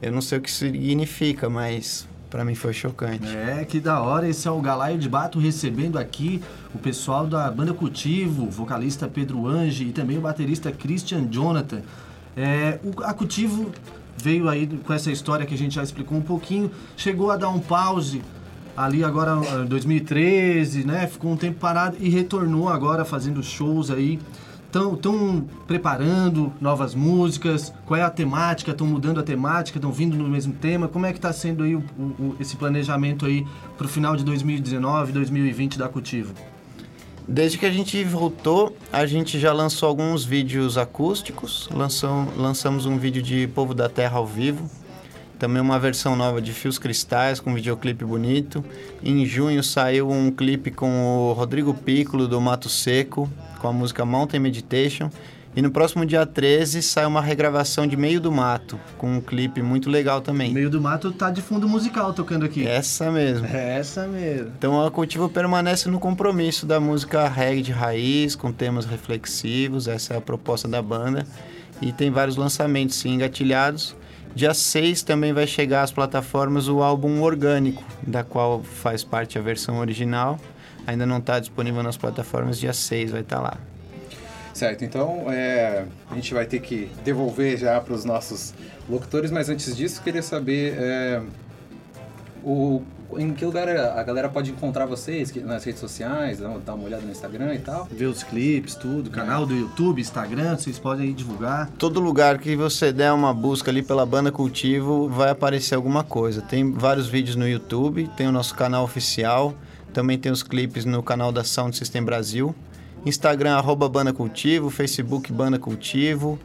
eu 0.02 0.12
não 0.12 0.20
sei 0.20 0.38
o 0.38 0.40
que 0.40 0.50
significa, 0.50 1.48
mas 1.48 2.06
para 2.30 2.44
mim 2.44 2.54
foi 2.54 2.72
chocante. 2.72 3.26
É, 3.34 3.64
que 3.64 3.80
da 3.80 4.00
hora. 4.00 4.28
Esse 4.28 4.46
é 4.46 4.50
o 4.50 4.60
Galaio 4.60 4.98
de 4.98 5.08
Bato 5.08 5.38
recebendo 5.38 5.98
aqui 5.98 6.42
o 6.74 6.78
pessoal 6.78 7.26
da 7.26 7.50
banda 7.50 7.72
Cultivo, 7.72 8.48
vocalista 8.50 9.08
Pedro 9.08 9.46
Ange 9.46 9.84
e 9.84 9.92
também 9.92 10.18
o 10.18 10.20
baterista 10.20 10.70
Christian 10.70 11.28
Jonathan. 11.30 11.82
É, 12.36 12.78
o, 12.84 13.02
a 13.02 13.14
Cultivo 13.14 13.70
veio 14.16 14.48
aí 14.48 14.66
com 14.66 14.92
essa 14.92 15.10
história 15.10 15.46
que 15.46 15.54
a 15.54 15.58
gente 15.58 15.74
já 15.74 15.82
explicou 15.82 16.18
um 16.18 16.22
pouquinho, 16.22 16.70
chegou 16.96 17.30
a 17.30 17.36
dar 17.36 17.48
um 17.48 17.60
pause 17.60 18.22
ali 18.76 19.02
agora 19.02 19.32
em 19.62 19.66
2013, 19.66 20.84
né? 20.84 21.06
Ficou 21.06 21.32
um 21.32 21.36
tempo 21.36 21.58
parado 21.58 21.96
e 21.98 22.08
retornou 22.08 22.68
agora 22.68 23.04
fazendo 23.04 23.42
shows 23.42 23.90
aí. 23.90 24.18
Estão 24.72 25.46
preparando 25.66 26.52
novas 26.60 26.94
músicas? 26.94 27.72
Qual 27.86 27.98
é 27.98 28.02
a 28.02 28.10
temática? 28.10 28.72
Estão 28.72 28.86
mudando 28.86 29.18
a 29.18 29.22
temática? 29.22 29.78
Estão 29.78 29.90
vindo 29.90 30.14
no 30.16 30.28
mesmo 30.28 30.52
tema? 30.52 30.86
Como 30.88 31.06
é 31.06 31.12
que 31.12 31.18
está 31.18 31.32
sendo 31.32 31.64
aí 31.64 31.74
o, 31.74 31.82
o- 31.98 32.36
esse 32.38 32.54
planejamento 32.56 33.24
aí 33.24 33.46
para 33.78 33.86
o 33.86 33.88
final 33.88 34.14
de 34.14 34.22
2019, 34.24 35.12
2020 35.12 35.78
da 35.78 35.88
Cultivo? 35.88 36.34
Desde 37.26 37.56
que 37.58 37.64
a 37.66 37.70
gente 37.70 38.02
voltou, 38.04 38.76
a 38.92 39.06
gente 39.06 39.38
já 39.38 39.52
lançou 39.52 39.88
alguns 39.88 40.24
vídeos 40.24 40.76
acústicos. 40.76 41.68
Lançou, 41.72 42.26
lançamos 42.36 42.84
um 42.84 42.98
vídeo 42.98 43.22
de 43.22 43.46
Povo 43.48 43.72
da 43.74 43.88
Terra 43.88 44.18
ao 44.18 44.26
vivo. 44.26 44.68
Também 45.38 45.62
uma 45.62 45.78
versão 45.78 46.16
nova 46.16 46.42
de 46.42 46.52
Fios 46.52 46.78
Cristais, 46.78 47.38
com 47.38 47.50
um 47.50 47.54
videoclipe 47.54 48.04
bonito. 48.04 48.64
Em 49.02 49.24
junho 49.24 49.62
saiu 49.62 50.10
um 50.10 50.32
clipe 50.32 50.70
com 50.70 51.30
o 51.30 51.32
Rodrigo 51.32 51.72
Piccolo, 51.72 52.26
do 52.26 52.40
Mato 52.40 52.68
Seco, 52.68 53.30
com 53.60 53.68
a 53.68 53.72
música 53.72 54.04
Mountain 54.04 54.40
Meditation. 54.40 55.10
E 55.56 55.62
no 55.62 55.70
próximo 55.70 56.04
dia 56.04 56.26
13 56.26 56.82
sai 56.82 57.06
uma 57.06 57.20
regravação 57.20 57.86
de 57.86 57.96
Meio 57.96 58.20
do 58.20 58.30
Mato, 58.30 58.78
com 58.96 59.16
um 59.16 59.20
clipe 59.20 59.62
muito 59.62 59.88
legal 59.88 60.20
também. 60.20 60.52
Meio 60.52 60.70
do 60.70 60.80
Mato 60.80 61.10
tá 61.10 61.30
de 61.30 61.40
fundo 61.40 61.68
musical 61.68 62.12
tocando 62.12 62.44
aqui. 62.44 62.66
Essa 62.66 63.10
mesmo. 63.10 63.46
É 63.46 63.78
essa 63.78 64.06
mesmo. 64.06 64.52
Então 64.58 64.84
a 64.84 64.90
Cultivo 64.90 65.28
permanece 65.28 65.88
no 65.88 65.98
compromisso 65.98 66.66
da 66.66 66.78
música 66.78 67.28
reggae 67.28 67.62
de 67.62 67.72
raiz, 67.72 68.36
com 68.36 68.52
temas 68.52 68.86
reflexivos, 68.86 69.88
essa 69.88 70.14
é 70.14 70.16
a 70.18 70.20
proposta 70.20 70.68
da 70.68 70.82
banda. 70.82 71.26
E 71.80 71.92
tem 71.92 72.10
vários 72.10 72.36
lançamentos 72.36 72.96
sim 72.96 73.14
engatilhados. 73.14 73.96
Dia 74.34 74.54
6 74.54 75.02
também 75.02 75.32
vai 75.32 75.46
chegar 75.46 75.82
às 75.82 75.90
plataformas 75.90 76.68
o 76.68 76.82
álbum 76.82 77.22
orgânico, 77.22 77.82
da 78.06 78.22
qual 78.22 78.62
faz 78.62 79.02
parte 79.02 79.38
a 79.38 79.42
versão 79.42 79.78
original. 79.78 80.38
Ainda 80.86 81.04
não 81.04 81.18
está 81.18 81.38
disponível 81.38 81.82
nas 81.82 81.96
plataformas, 81.96 82.58
dia 82.58 82.72
6 82.72 83.10
vai 83.10 83.20
estar 83.20 83.40
lá. 83.40 83.58
Certo, 84.54 84.84
então 84.84 85.26
é, 85.30 85.84
a 86.10 86.14
gente 86.14 86.34
vai 86.34 86.44
ter 86.44 86.60
que 86.60 86.90
devolver 87.04 87.56
já 87.56 87.80
para 87.80 87.94
os 87.94 88.04
nossos 88.04 88.52
locutores, 88.88 89.30
mas 89.30 89.48
antes 89.48 89.76
disso 89.76 90.02
queria 90.02 90.22
saber 90.22 90.74
é, 90.76 91.22
O, 92.50 92.82
em 93.18 93.34
que 93.34 93.44
lugar 93.44 93.68
a 93.68 94.02
galera 94.02 94.26
pode 94.26 94.50
encontrar 94.50 94.86
vocês? 94.86 95.30
Nas 95.44 95.64
redes 95.64 95.80
sociais, 95.80 96.38
dá 96.38 96.74
uma- 96.74 96.84
olhada 96.84 97.02
no 97.02 97.10
Instagram 97.10 97.54
e 97.54 97.58
tal? 97.58 97.86
Ver 97.90 98.06
os 98.06 98.22
clipes, 98.22 98.74
tudo, 98.74 99.10
canal 99.10 99.44
do 99.44 99.54
YouTube, 99.54 100.00
Instagram, 100.00 100.56
vocês 100.56 100.78
podem 100.78 101.08
aí 101.08 101.12
divulgar. 101.12 101.68
Todo 101.78 102.00
lugar 102.00 102.38
que 102.38 102.56
você 102.56 102.90
der 102.90 103.12
uma 103.12 103.34
busca 103.34 103.70
ali 103.70 103.82
pela 103.82 104.06
banda 104.06 104.32
Cultivo 104.32 105.10
vai 105.10 105.28
aparecer 105.28 105.74
alguma 105.74 106.02
coisa. 106.02 106.40
Tem 106.40 106.72
vários 106.72 107.06
vídeos 107.06 107.36
no 107.36 107.46
YouTube, 107.46 108.08
tem 108.16 108.26
o 108.26 108.32
nosso 108.32 108.54
canal 108.54 108.82
oficial, 108.82 109.54
também 109.92 110.16
tem 110.18 110.32
os 110.32 110.42
clipes 110.42 110.86
no 110.86 111.02
canal 111.02 111.30
da 111.30 111.44
Sound 111.44 111.76
System 111.76 112.02
Brasil. 112.02 112.54
Instagram, 113.04 113.56
arroba 113.56 113.90
Banda 113.90 114.12
Cultivo, 114.12 114.70
Facebook 114.70 115.30
Banda 115.32 115.58
Cultivo. 115.58 116.38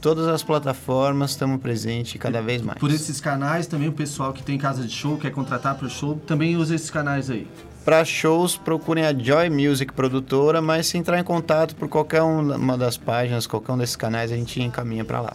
Todas 0.00 0.26
as 0.28 0.42
plataformas 0.42 1.32
estamos 1.32 1.60
presentes 1.60 2.18
cada 2.20 2.40
vez 2.40 2.62
mais. 2.62 2.78
Por 2.78 2.90
esses 2.90 3.20
canais 3.20 3.66
também, 3.66 3.88
o 3.88 3.92
pessoal 3.92 4.32
que 4.32 4.42
tem 4.42 4.56
casa 4.56 4.82
de 4.82 4.92
show, 4.92 5.18
quer 5.18 5.30
contratar 5.30 5.74
para 5.74 5.86
o 5.86 5.90
show, 5.90 6.16
também 6.26 6.56
usa 6.56 6.74
esses 6.74 6.90
canais 6.90 7.28
aí. 7.28 7.46
Para 7.84 8.04
shows, 8.04 8.56
procurem 8.56 9.04
a 9.04 9.12
Joy 9.12 9.50
Music 9.50 9.92
produtora, 9.92 10.60
mas 10.62 10.86
se 10.86 10.96
entrar 10.98 11.18
em 11.18 11.24
contato 11.24 11.74
por 11.76 11.88
qualquer 11.88 12.22
um- 12.22 12.54
uma 12.54 12.76
das 12.78 12.96
páginas, 12.96 13.46
qualquer 13.46 13.72
um 13.72 13.78
desses 13.78 13.96
canais, 13.96 14.30
a 14.32 14.36
gente 14.36 14.60
encaminha 14.62 15.04
para 15.04 15.20
lá. 15.20 15.32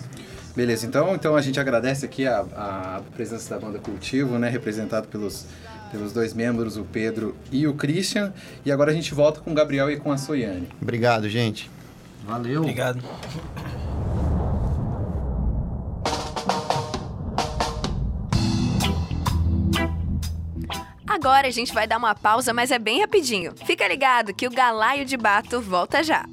Beleza, 0.55 0.85
então, 0.85 1.13
então 1.13 1.35
a 1.35 1.41
gente 1.41 1.59
agradece 1.59 2.05
aqui 2.05 2.25
a, 2.25 2.39
a 2.55 3.01
presença 3.15 3.53
da 3.53 3.59
banda 3.59 3.77
Cultivo, 3.77 4.39
né? 4.39 4.47
Representado 4.49 5.07
pelos, 5.09 5.45
pelos 5.91 6.13
dois 6.13 6.33
membros, 6.33 6.77
o 6.77 6.83
Pedro 6.83 7.35
e 7.51 7.67
o 7.67 7.73
Christian. 7.73 8.31
E 8.65 8.71
agora 8.71 8.91
a 8.91 8.93
gente 8.95 9.13
volta 9.13 9.41
com 9.41 9.51
o 9.51 9.53
Gabriel 9.53 9.91
e 9.91 9.97
com 9.97 10.11
a 10.11 10.17
Soiane. 10.17 10.67
Obrigado, 10.81 11.27
gente. 11.27 11.69
Valeu. 12.25 12.61
Obrigado. 12.61 13.03
Agora 21.15 21.47
a 21.47 21.51
gente 21.51 21.73
vai 21.73 21.87
dar 21.87 21.97
uma 21.97 22.13
pausa, 22.13 22.53
mas 22.53 22.71
é 22.71 22.77
bem 22.77 22.99
rapidinho. 22.99 23.53
Fica 23.65 23.87
ligado 23.87 24.33
que 24.33 24.45
o 24.45 24.51
Galaio 24.51 25.05
de 25.05 25.15
Bato 25.15 25.61
volta 25.61 26.03
já. 26.03 26.25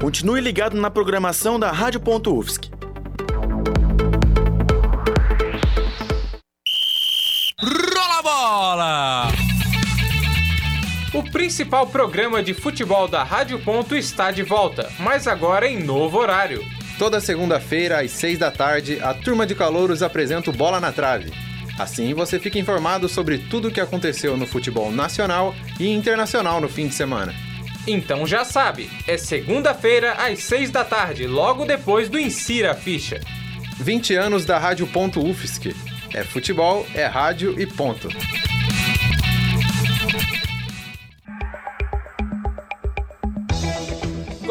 Continue 0.00 0.40
ligado 0.40 0.80
na 0.80 0.90
programação 0.90 1.60
da 1.60 1.70
Rádio.UFSC. 1.70 2.70
Rola 7.60 8.22
bola! 8.22 9.09
O 11.30 11.32
principal 11.32 11.86
programa 11.86 12.42
de 12.42 12.52
futebol 12.52 13.06
da 13.06 13.22
Rádio 13.22 13.60
Ponto 13.60 13.94
está 13.94 14.32
de 14.32 14.42
volta, 14.42 14.90
mas 14.98 15.28
agora 15.28 15.68
em 15.68 15.80
novo 15.80 16.18
horário. 16.18 16.60
Toda 16.98 17.20
segunda-feira, 17.20 18.00
às 18.00 18.10
seis 18.10 18.36
da 18.36 18.50
tarde, 18.50 18.98
a 19.00 19.14
turma 19.14 19.46
de 19.46 19.54
calouros 19.54 20.02
apresenta 20.02 20.50
o 20.50 20.52
Bola 20.52 20.80
na 20.80 20.90
Trave. 20.90 21.32
Assim 21.78 22.12
você 22.14 22.40
fica 22.40 22.58
informado 22.58 23.08
sobre 23.08 23.38
tudo 23.38 23.68
o 23.68 23.70
que 23.70 23.80
aconteceu 23.80 24.36
no 24.36 24.44
futebol 24.44 24.90
nacional 24.90 25.54
e 25.78 25.86
internacional 25.88 26.60
no 26.60 26.68
fim 26.68 26.88
de 26.88 26.94
semana. 26.94 27.32
Então 27.86 28.26
já 28.26 28.44
sabe, 28.44 28.90
é 29.06 29.16
segunda-feira 29.16 30.14
às 30.14 30.40
seis 30.40 30.68
da 30.68 30.84
tarde, 30.84 31.28
logo 31.28 31.64
depois 31.64 32.08
do 32.08 32.18
Insira 32.18 32.72
a 32.72 32.74
Ficha. 32.74 33.20
20 33.78 34.16
anos 34.16 34.44
da 34.44 34.58
Rádio.UFSC. 34.58 35.76
É 36.12 36.24
futebol, 36.24 36.84
é 36.92 37.06
rádio 37.06 37.54
e 37.56 37.66
ponto. 37.68 38.08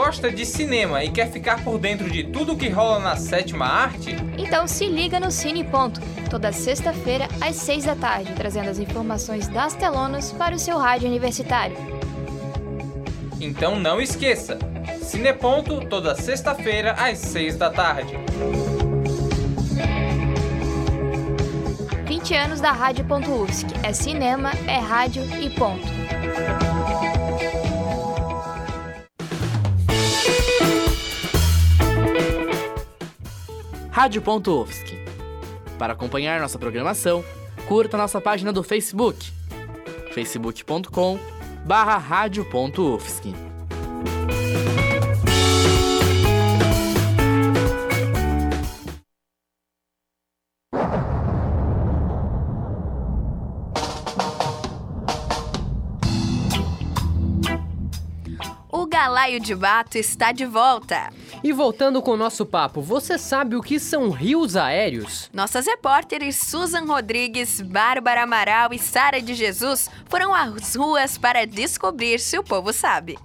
Gosta 0.10 0.32
de 0.32 0.44
cinema 0.44 1.04
e 1.04 1.12
quer 1.12 1.30
ficar 1.30 1.64
por 1.64 1.78
dentro 1.78 2.10
de 2.10 2.24
tudo 2.24 2.58
que 2.58 2.68
rola 2.68 2.98
na 2.98 3.16
sétima 3.16 3.68
arte? 3.68 4.16
Então 4.40 4.68
se 4.68 4.88
liga 4.88 5.20
no 5.20 5.30
Cine 5.30 5.64
Ponto, 5.64 6.02
toda 6.32 6.52
sexta-feira 6.52 7.28
às 7.40 7.58
seis 7.58 7.86
da 7.86 7.96
tarde, 7.96 8.34
trazendo 8.34 8.72
as 8.72 8.80
informações 8.80 9.48
das 9.48 9.76
telonas 9.76 10.32
para 10.32 10.56
o 10.56 10.58
seu 10.58 10.80
rádio 10.80 11.08
universitário. 11.08 11.78
Então 13.40 13.80
não 13.80 14.02
esqueça, 14.02 14.58
Cineponto 15.04 15.86
toda 15.86 16.16
sexta-feira 16.16 16.94
às 16.94 17.20
seis 17.20 17.56
da 17.56 17.70
tarde. 17.70 18.18
20 22.08 22.34
anos 22.34 22.60
da 22.60 22.72
Rádio.UFSC. 22.72 23.68
É 23.84 23.94
cinema, 23.94 24.50
é 24.68 24.80
rádio 24.80 25.24
e 25.40 25.52
ponto. 25.52 25.88
Rádio.UFSC. 34.00 34.98
Para 35.78 35.92
acompanhar 35.92 36.40
nossa 36.40 36.58
programação, 36.58 37.22
curta 37.68 37.98
nossa 37.98 38.22
página 38.22 38.54
do 38.54 38.64
Facebook, 38.64 39.30
facebook.com 40.14 41.20
barra 41.66 41.98
rádio.UFSC. 41.98 43.34
O 58.72 58.88
Galaio 58.88 59.42
de 59.42 59.54
Bato 59.54 59.98
está 59.98 60.32
de 60.32 60.46
volta. 60.46 61.10
E 61.42 61.54
voltando 61.54 62.02
com 62.02 62.12
o 62.12 62.18
nosso 62.18 62.46
papo, 62.46 62.82
você 62.82 63.18
sabe 63.18 63.56
o 63.56 63.62
que 63.62 63.80
são 63.80 64.10
rios 64.10 64.58
aéreos? 64.58 65.30
Nossas 65.34 65.66
repórteres 65.66 66.36
Susan 66.36 66.86
Rodrigues, 66.86 67.62
Bárbara 67.62 68.24
Amaral 68.24 68.74
e 68.74 68.80
Sara 68.80 69.22
de 69.22 69.34
Jesus 69.34 69.90
foram 70.06 70.34
às 70.34 70.76
ruas 70.76 71.18
para 71.18 71.48
descobrir 71.48 72.20
se 72.20 72.38
o 72.38 72.44
povo 72.44 72.74
sabe. 72.74 73.18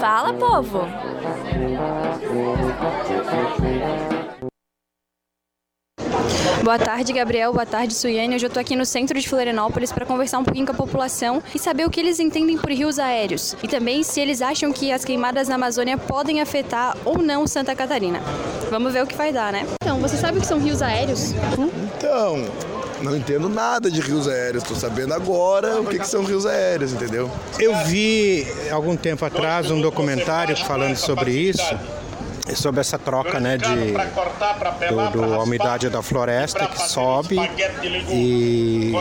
Fala, 0.00 0.32
povo! 0.32 0.88
Boa 6.62 6.78
tarde, 6.78 7.12
Gabriel. 7.12 7.52
Boa 7.52 7.66
tarde, 7.66 7.94
Suiane. 7.94 8.34
Hoje 8.34 8.46
eu 8.46 8.50
tô 8.50 8.60
aqui 8.60 8.76
no 8.76 8.84
centro 8.84 9.18
de 9.18 9.28
Florianópolis 9.28 9.92
para 9.92 10.04
conversar 10.04 10.38
um 10.38 10.44
pouquinho 10.44 10.66
com 10.66 10.72
a 10.72 10.74
população 10.74 11.42
e 11.54 11.58
saber 11.58 11.86
o 11.86 11.90
que 11.90 12.00
eles 12.00 12.20
entendem 12.20 12.58
por 12.58 12.70
rios 12.70 12.98
aéreos. 12.98 13.56
E 13.62 13.68
também 13.68 14.02
se 14.02 14.20
eles 14.20 14.42
acham 14.42 14.72
que 14.72 14.92
as 14.92 15.04
queimadas 15.04 15.48
na 15.48 15.54
Amazônia 15.54 15.96
podem 15.96 16.40
afetar 16.40 16.96
ou 17.04 17.18
não 17.18 17.46
Santa 17.46 17.74
Catarina. 17.74 18.20
Vamos 18.70 18.92
ver 18.92 19.02
o 19.02 19.06
que 19.06 19.14
vai 19.14 19.32
dar, 19.32 19.52
né? 19.52 19.66
Então, 19.82 19.98
você 19.98 20.16
sabe 20.16 20.38
o 20.38 20.40
que 20.40 20.46
são 20.46 20.58
rios 20.58 20.82
aéreos? 20.82 21.32
Então, 21.96 22.44
não 23.02 23.16
entendo 23.16 23.48
nada 23.48 23.90
de 23.90 24.00
rios 24.00 24.26
aéreos. 24.26 24.62
Estou 24.62 24.76
sabendo 24.76 25.14
agora 25.14 25.80
o 25.80 25.84
que, 25.86 25.98
que 25.98 26.08
são 26.08 26.24
rios 26.24 26.46
aéreos, 26.46 26.92
entendeu? 26.92 27.30
Eu 27.58 27.74
vi 27.84 28.46
algum 28.70 28.96
tempo 28.96 29.24
atrás 29.24 29.70
um 29.70 29.80
documentário 29.80 30.56
falando 30.56 30.96
sobre 30.96 31.32
isso, 31.32 31.78
sobre 32.54 32.80
essa 32.80 32.98
troca 32.98 33.40
né, 33.40 33.56
de, 33.56 33.92
do, 34.88 35.10
do- 35.10 35.34
a 35.34 35.42
umidade 35.42 35.88
da 35.88 36.02
floresta 36.02 36.66
que 36.66 36.82
sobe 36.82 37.36
e 38.10 38.92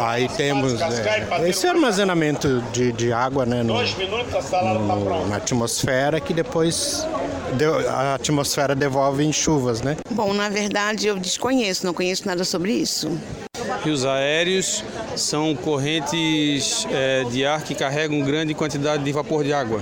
aí 0.00 0.28
temos 0.28 0.80
é, 0.80 1.48
esse 1.48 1.66
armazenamento 1.66 2.62
de, 2.72 2.92
de 2.92 3.12
água 3.12 3.44
né, 3.44 3.62
no, 3.62 3.74
no- 3.74 5.26
na 5.28 5.36
atmosfera 5.36 6.20
que 6.20 6.32
depois 6.32 7.06
de- 7.54 7.64
a 7.88 8.14
atmosfera 8.14 8.74
devolve 8.74 9.24
em 9.24 9.32
chuvas, 9.32 9.80
né? 9.82 9.96
Bom, 10.10 10.32
na 10.32 10.48
verdade 10.48 11.06
eu 11.08 11.16
desconheço, 11.18 11.84
não 11.86 11.92
conheço 11.94 12.26
nada 12.26 12.44
sobre 12.44 12.72
isso. 12.72 13.10
Rios 13.82 14.04
aéreos 14.06 14.84
são 15.16 15.54
correntes 15.54 16.86
eh, 16.90 17.24
de 17.30 17.44
ar 17.44 17.62
que 17.62 17.74
carregam 17.74 18.20
grande 18.22 18.54
quantidade 18.54 19.02
de 19.04 19.12
vapor 19.12 19.42
de 19.44 19.52
água. 19.52 19.80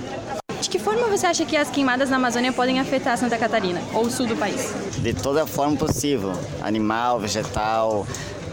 De 0.72 0.78
que 0.78 0.84
forma 0.84 1.06
você 1.06 1.26
acha 1.26 1.44
que 1.44 1.54
as 1.54 1.68
queimadas 1.68 2.08
na 2.08 2.16
Amazônia 2.16 2.50
podem 2.50 2.80
afetar 2.80 3.18
Santa 3.18 3.36
Catarina 3.36 3.78
ou 3.92 4.06
o 4.06 4.10
sul 4.10 4.26
do 4.26 4.34
país? 4.34 4.72
De 4.96 5.12
toda 5.12 5.46
forma 5.46 5.76
possível. 5.76 6.32
Animal, 6.62 7.20
vegetal, 7.20 8.06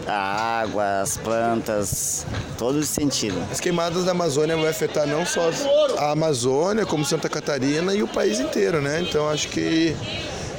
a 0.06 0.60
água, 0.60 1.00
as 1.00 1.16
plantas, 1.16 2.26
todo 2.58 2.78
esse 2.78 2.92
sentido. 2.92 3.42
As 3.50 3.58
queimadas 3.58 4.04
da 4.04 4.10
Amazônia 4.10 4.54
vai 4.54 4.68
afetar 4.68 5.06
não 5.06 5.24
só 5.24 5.48
a 5.96 6.10
Amazônia, 6.10 6.84
como 6.84 7.06
Santa 7.06 7.26
Catarina 7.26 7.94
e 7.94 8.02
o 8.02 8.06
país 8.06 8.38
inteiro, 8.38 8.82
né? 8.82 9.00
Então 9.00 9.26
acho 9.30 9.48
que 9.48 9.96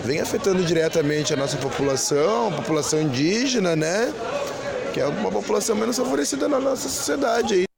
vem 0.04 0.20
afetando 0.20 0.64
diretamente 0.64 1.32
a 1.32 1.38
nossa 1.38 1.58
população, 1.58 2.48
a 2.48 2.52
população 2.54 3.00
indígena, 3.00 3.76
né? 3.76 4.12
Que 4.96 5.00
é 5.00 5.06
uma 5.06 5.32
população 5.32 5.76
menos 5.76 5.96
favorecida 5.96 6.48
na 6.48 6.60
nossa 6.60 6.90
sociedade 6.90 7.54
aí. 7.54 7.71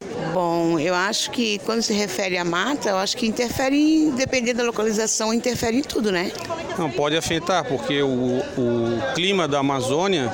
Eu 0.83 0.93
acho 0.93 1.31
que 1.31 1.59
quando 1.59 1.81
se 1.81 1.93
refere 1.93 2.37
à 2.37 2.43
mata, 2.43 2.89
eu 2.89 2.97
acho 2.97 3.15
que 3.15 3.25
interfere, 3.25 3.77
em- 3.77 4.11
dependendo 4.11 4.57
da 4.57 4.63
localização, 4.65 5.33
interfere 5.33 5.77
em 5.77 5.81
tudo, 5.81 6.11
né? 6.11 6.29
Não, 6.77 6.91
pode 6.91 7.15
afetar, 7.15 7.63
porque 7.63 8.01
o, 8.01 8.39
o 8.57 9.13
clima 9.15 9.47
da 9.47 9.59
Amazônia, 9.59 10.29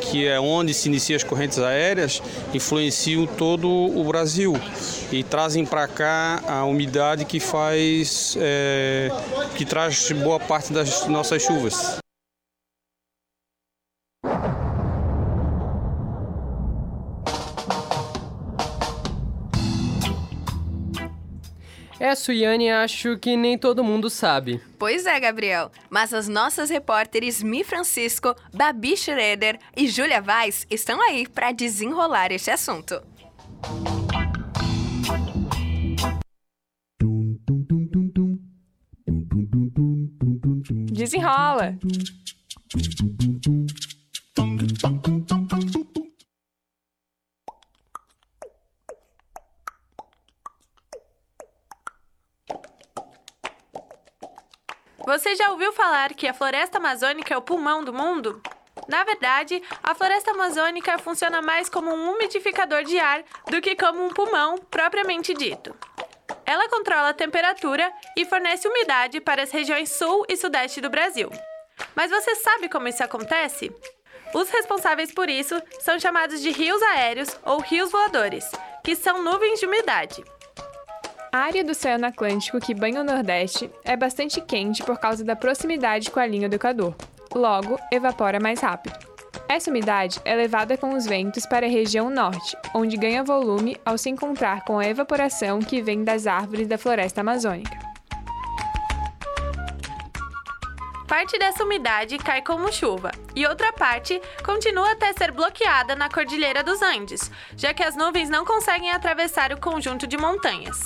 que 0.00 0.26
é 0.26 0.40
onde 0.40 0.72
se 0.72 0.88
iniciam 0.88 1.16
as 1.16 1.22
correntes 1.22 1.58
aéreas, 1.58 2.22
influenciam 2.54 3.26
todo 3.26 3.68
o 3.68 4.02
Brasil 4.04 4.54
e 5.12 5.22
trazem 5.22 5.66
para 5.66 5.86
cá 5.86 6.42
a 6.48 6.64
umidade 6.64 7.26
que 7.26 7.38
faz, 7.38 8.38
é, 8.40 9.10
que 9.54 9.66
traz 9.66 10.10
boa 10.12 10.40
parte 10.40 10.72
das 10.72 11.06
nossas 11.08 11.42
chuvas. 11.42 12.03
É, 22.04 22.14
Suiane, 22.14 22.68
acho 22.70 23.16
que 23.16 23.34
nem 23.34 23.56
todo 23.56 23.82
mundo 23.82 24.10
sabe. 24.10 24.60
Pois 24.78 25.06
é, 25.06 25.18
Gabriel. 25.18 25.72
Mas 25.88 26.12
as 26.12 26.28
nossas 26.28 26.68
repórteres 26.68 27.42
Mi 27.42 27.64
Francisco, 27.64 28.36
Babi 28.52 28.94
Schroeder 28.94 29.58
e 29.74 29.88
Júlia 29.88 30.20
Vaz 30.20 30.66
estão 30.70 31.00
aí 31.00 31.26
para 31.26 31.50
desenrolar 31.50 32.30
este 32.30 32.50
assunto. 32.50 33.00
Desenrola! 40.92 41.78
Você 55.14 55.36
já 55.36 55.48
ouviu 55.50 55.72
falar 55.72 56.12
que 56.12 56.26
a 56.26 56.34
floresta 56.34 56.78
amazônica 56.78 57.32
é 57.32 57.36
o 57.36 57.40
pulmão 57.40 57.84
do 57.84 57.92
mundo? 57.92 58.42
Na 58.88 59.04
verdade, 59.04 59.62
a 59.80 59.94
floresta 59.94 60.32
amazônica 60.32 60.98
funciona 60.98 61.40
mais 61.40 61.68
como 61.68 61.88
um 61.88 62.10
umidificador 62.14 62.82
de 62.82 62.98
ar 62.98 63.22
do 63.48 63.60
que 63.60 63.76
como 63.76 64.04
um 64.04 64.08
pulmão 64.08 64.58
propriamente 64.58 65.32
dito. 65.32 65.72
Ela 66.44 66.68
controla 66.68 67.10
a 67.10 67.14
temperatura 67.14 67.92
e 68.16 68.24
fornece 68.24 68.66
umidade 68.66 69.20
para 69.20 69.44
as 69.44 69.52
regiões 69.52 69.90
sul 69.90 70.26
e 70.28 70.36
sudeste 70.36 70.80
do 70.80 70.90
Brasil. 70.90 71.30
Mas 71.94 72.10
você 72.10 72.34
sabe 72.34 72.68
como 72.68 72.88
isso 72.88 73.04
acontece? 73.04 73.72
Os 74.34 74.50
responsáveis 74.50 75.14
por 75.14 75.30
isso 75.30 75.62
são 75.78 75.96
chamados 76.00 76.40
de 76.40 76.50
rios 76.50 76.82
aéreos 76.82 77.38
ou 77.44 77.60
rios 77.60 77.92
voadores, 77.92 78.50
que 78.82 78.96
são 78.96 79.22
nuvens 79.22 79.60
de 79.60 79.66
umidade. 79.66 80.24
A 81.34 81.38
área 81.38 81.64
do 81.64 81.72
Oceano 81.72 82.06
Atlântico 82.06 82.60
que 82.60 82.72
banha 82.72 83.00
o 83.00 83.04
Nordeste 83.04 83.68
é 83.82 83.96
bastante 83.96 84.40
quente 84.40 84.84
por 84.84 85.00
causa 85.00 85.24
da 85.24 85.34
proximidade 85.34 86.08
com 86.08 86.20
a 86.20 86.26
linha 86.26 86.48
do 86.48 86.54
Equador. 86.54 86.94
Logo, 87.34 87.76
evapora 87.90 88.38
mais 88.38 88.60
rápido. 88.60 88.96
Essa 89.48 89.68
umidade 89.68 90.20
é 90.24 90.32
levada 90.32 90.76
com 90.76 90.94
os 90.94 91.06
ventos 91.06 91.44
para 91.44 91.66
a 91.66 91.68
região 91.68 92.08
norte, 92.08 92.56
onde 92.72 92.96
ganha 92.96 93.24
volume 93.24 93.76
ao 93.84 93.98
se 93.98 94.08
encontrar 94.08 94.64
com 94.64 94.78
a 94.78 94.86
evaporação 94.86 95.58
que 95.58 95.82
vem 95.82 96.04
das 96.04 96.28
árvores 96.28 96.68
da 96.68 96.78
floresta 96.78 97.22
amazônica. 97.22 97.76
Parte 101.08 101.36
dessa 101.36 101.64
umidade 101.64 102.16
cai 102.16 102.42
como 102.42 102.72
chuva, 102.72 103.10
e 103.34 103.44
outra 103.44 103.72
parte 103.72 104.22
continua 104.44 104.92
até 104.92 105.12
ser 105.12 105.32
bloqueada 105.32 105.96
na 105.96 106.08
Cordilheira 106.08 106.62
dos 106.62 106.80
Andes, 106.80 107.28
já 107.56 107.74
que 107.74 107.82
as 107.82 107.96
nuvens 107.96 108.30
não 108.30 108.44
conseguem 108.44 108.92
atravessar 108.92 109.52
o 109.52 109.60
conjunto 109.60 110.06
de 110.06 110.16
montanhas. 110.16 110.78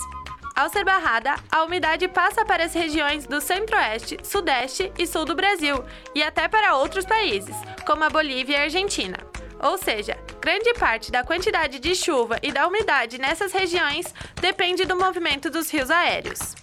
Ao 0.59 0.69
ser 0.69 0.85
barrada, 0.85 1.37
a 1.53 1.63
umidade 1.63 2.09
passa 2.09 2.45
para 2.45 2.65
as 2.65 2.75
regiões 2.75 3.25
do 3.29 3.41
centro-oeste, 3.41 4.19
sudeste 4.25 4.93
e 4.99 5.07
sul 5.07 5.25
do 5.25 5.37
Brasil 5.37 5.85
e 6.13 6.21
até 6.21 6.49
para 6.49 6.75
outros 6.75 7.05
países, 7.07 7.55
como 7.87 8.03
a 8.03 8.11
Bolívia 8.11 8.55
e 8.55 8.57
a 8.57 8.63
Argentina. 8.65 9.17
Ou 9.63 9.79
seja, 9.79 10.19
grande 10.41 10.75
parte 10.75 11.13
da 11.13 11.23
quantidade 11.23 11.79
de 11.79 11.95
chuva 11.95 12.41
e 12.43 12.51
da 12.51 12.67
umidade 12.67 13.21
nessas 13.21 13.53
regiões 13.53 14.13
depende 14.41 14.85
do 14.85 14.99
movimento 14.99 15.49
dos 15.49 15.71
rios 15.71 15.93
aéreos. 15.93 16.57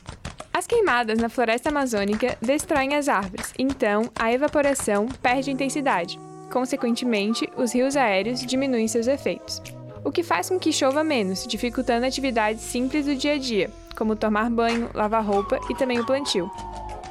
As 0.54 0.68
queimadas 0.68 1.18
na 1.18 1.30
floresta 1.30 1.70
amazônica 1.70 2.38
destroem 2.42 2.96
as 2.96 3.08
árvores, 3.08 3.54
então 3.58 4.12
a 4.20 4.30
evaporação 4.30 5.08
perde 5.24 5.52
intensidade. 5.52 6.20
Consequentemente, 6.52 7.50
os 7.56 7.74
rios 7.74 7.96
aéreos 7.96 8.46
diminuem 8.46 8.90
seus 8.90 9.08
efeitos, 9.08 9.62
o 10.04 10.12
que 10.12 10.22
faz 10.22 10.50
com 10.50 10.60
que 10.60 10.74
chova 10.74 11.02
menos, 11.02 11.48
dificultando 11.48 12.06
atividades 12.06 12.62
simples 12.62 13.06
do 13.06 13.16
dia 13.16 13.36
a 13.36 13.38
dia, 13.38 13.72
como 13.96 14.16
tomar 14.16 14.50
banho, 14.50 14.90
lavar 14.94 15.24
roupa 15.24 15.60
e 15.70 15.76
também 15.76 16.00
o 16.00 16.06
plantio. 16.06 16.52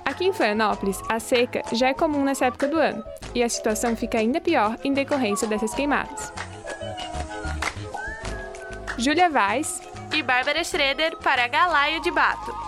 Aqui 0.05 0.27
em 0.27 0.33
Florianópolis, 0.33 1.01
a 1.09 1.19
seca 1.19 1.63
já 1.73 1.89
é 1.89 1.95
comum 1.95 2.23
nessa 2.23 2.47
época 2.47 2.69
do 2.69 2.79
ano, 2.79 3.03
e 3.35 3.43
a 3.43 3.49
situação 3.49 3.97
fica 3.97 4.19
ainda 4.19 4.41
pior 4.41 4.77
em 4.85 4.93
decorrência 4.93 5.49
dessas 5.49 5.75
queimadas. 5.75 6.33
Júlia 8.99 9.29
Vaz 9.29 9.83
e 10.13 10.23
Bárbara 10.23 10.63
Schroeder 10.63 11.17
para 11.19 11.49
Galaio 11.49 12.01
de 12.01 12.11
Bato. 12.11 12.65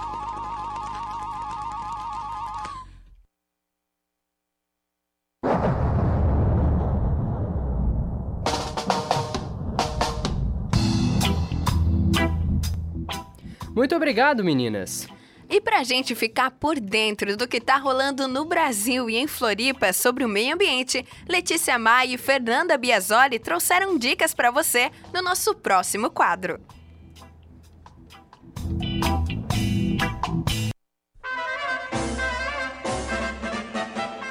Muito 13.77 13.95
obrigado, 13.95 14.43
meninas. 14.43 15.07
E 15.51 15.61
pra 15.61 15.85
gente 15.85 16.15
ficar 16.15 16.51
por 16.51 16.81
dentro 16.81 17.37
do 17.37 17.47
que 17.47 17.61
tá 17.61 17.77
rolando 17.77 18.27
no 18.27 18.47
Brasil 18.47 19.11
e 19.11 19.17
em 19.17 19.27
Floripa 19.27 19.93
sobre 19.93 20.25
o 20.25 20.29
meio 20.29 20.55
ambiente, 20.55 21.07
Letícia 21.29 21.79
Maia 21.79 22.15
e 22.15 22.19
Fernanda 22.19 22.79
Biasoli 22.79 23.39
trouxeram 23.39 23.99
dicas 23.99 24.33
para 24.33 24.51
você 24.51 24.91
no 25.13 25.21
nosso 25.21 25.55
próximo 25.55 26.11
quadro. 26.11 26.59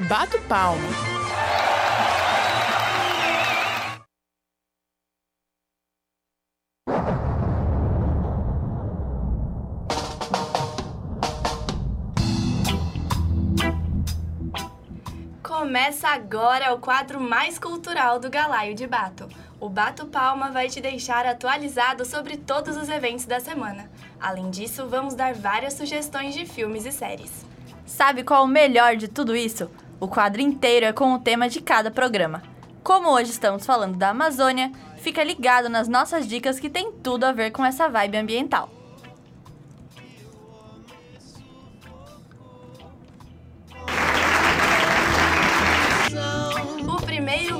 Bato 0.10 0.40
palma. 0.50 1.15
Começa 15.86 16.08
agora 16.08 16.74
o 16.74 16.80
quadro 16.80 17.22
mais 17.22 17.60
cultural 17.60 18.20
do 18.20 18.28
Galaio 18.28 18.74
de 18.74 18.88
Bato. 18.88 19.30
O 19.60 19.70
Bato 19.70 20.08
Palma 20.08 20.50
vai 20.50 20.68
te 20.68 20.82
deixar 20.82 21.28
atualizado 21.28 22.04
sobre 22.04 22.38
todos 22.38 22.76
os 22.76 22.90
eventos 22.90 23.26
da 23.26 23.40
semana. 23.40 23.88
Além 24.20 24.50
disso, 24.50 24.88
vamos 24.88 25.14
dar 25.14 25.36
várias 25.36 25.76
sugestões 25.76 26.34
de 26.34 26.44
filmes 26.44 26.88
e 26.88 26.92
séries. 26.92 27.46
Sabe 27.86 28.24
qual 28.24 28.46
o 28.46 28.48
melhor 28.48 28.96
de 28.96 29.08
tudo 29.08 29.36
isso? 29.36 29.70
O 30.00 30.08
quadro 30.08 30.42
inteiro 30.42 30.88
é 30.88 30.92
com 30.92 31.14
o 31.14 31.20
tema 31.20 31.48
de 31.48 31.62
cada 31.62 31.92
programa. 31.92 32.42
Como 32.84 33.12
hoje 33.12 33.30
estamos 33.30 33.64
falando 33.64 33.96
da 33.96 34.10
Amazônia, 34.10 34.72
fica 34.98 35.24
ligado 35.24 35.70
nas 35.70 35.88
nossas 35.88 36.28
dicas 36.28 36.60
que 36.60 36.68
tem 36.68 36.94
tudo 36.94 37.26
a 37.26 37.32
ver 37.32 37.52
com 37.52 37.64
essa 37.64 37.88
vibe 37.88 38.18
ambiental. 38.18 38.75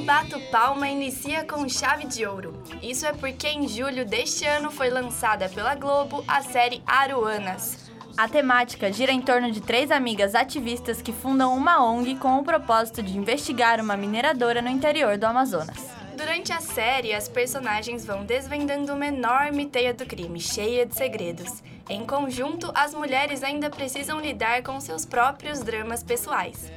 Bato 0.06 0.40
Palma 0.52 0.88
inicia 0.88 1.44
com 1.44 1.68
chave 1.68 2.06
de 2.06 2.28
ouro. 2.28 2.54
Isso 2.80 3.08
é 3.08 3.12
porque 3.12 3.48
em 3.48 3.68
julho 3.68 4.06
deste 4.06 4.46
ano 4.46 4.70
foi 4.70 4.92
lançada 4.92 5.50
pela 5.50 5.74
Globo 5.74 6.24
a 6.28 6.44
série 6.44 6.84
Aruanas. 6.86 7.90
A 8.16 8.28
temática 8.28 8.94
gira 8.94 9.12
em 9.12 9.20
torno 9.20 9.52
de 9.52 9.62
três 9.62 9.90
amigas 9.90 10.36
ativistas 10.36 11.02
que 11.02 11.12
fundam 11.12 11.58
uma 11.58 11.84
ONG 11.84 12.18
com 12.18 12.38
o 12.38 12.44
propósito 12.44 13.02
de 13.02 13.18
investigar 13.18 13.82
uma 13.82 13.98
mineradora 13.98 14.62
no 14.62 14.70
interior 14.70 15.18
do 15.18 15.26
Amazonas. 15.26 15.90
Durante 16.16 16.54
a 16.54 16.62
série, 16.62 17.12
as 17.12 17.28
personagens 17.28 18.06
vão 18.06 18.24
desvendando 18.24 18.94
uma 18.94 19.08
enorme 19.08 19.66
teia 19.66 19.92
do 19.92 20.06
crime, 20.06 20.40
cheia 20.40 20.86
de 20.86 20.96
segredos. 20.96 21.64
Em 21.90 22.06
conjunto, 22.06 22.72
as 22.76 22.94
mulheres 22.94 23.44
ainda 23.44 23.72
precisam 23.72 24.22
lidar 24.22 24.62
com 24.62 24.80
seus 24.80 25.04
próprios 25.04 25.62
dramas 25.62 26.04
pessoais. 26.04 26.72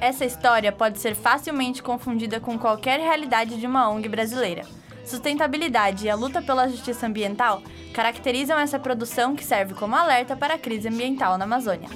Essa 0.00 0.24
história 0.24 0.72
pode 0.72 0.98
ser 0.98 1.14
facilmente 1.14 1.82
confundida 1.82 2.40
com 2.40 2.58
qualquer 2.58 2.98
realidade 2.98 3.60
de 3.60 3.66
uma 3.66 3.90
ONG 3.90 4.08
brasileira. 4.08 4.62
Sustentabilidade 5.04 6.06
e 6.06 6.10
a 6.10 6.14
luta 6.14 6.40
pela 6.40 6.68
justiça 6.68 7.06
ambiental 7.06 7.62
caracterizam 7.92 8.58
essa 8.58 8.78
produção 8.78 9.36
que 9.36 9.44
serve 9.44 9.74
como 9.74 9.94
alerta 9.94 10.34
para 10.34 10.54
a 10.54 10.58
crise 10.58 10.88
ambiental 10.88 11.36
na 11.36 11.44
Amazônia. 11.44 11.90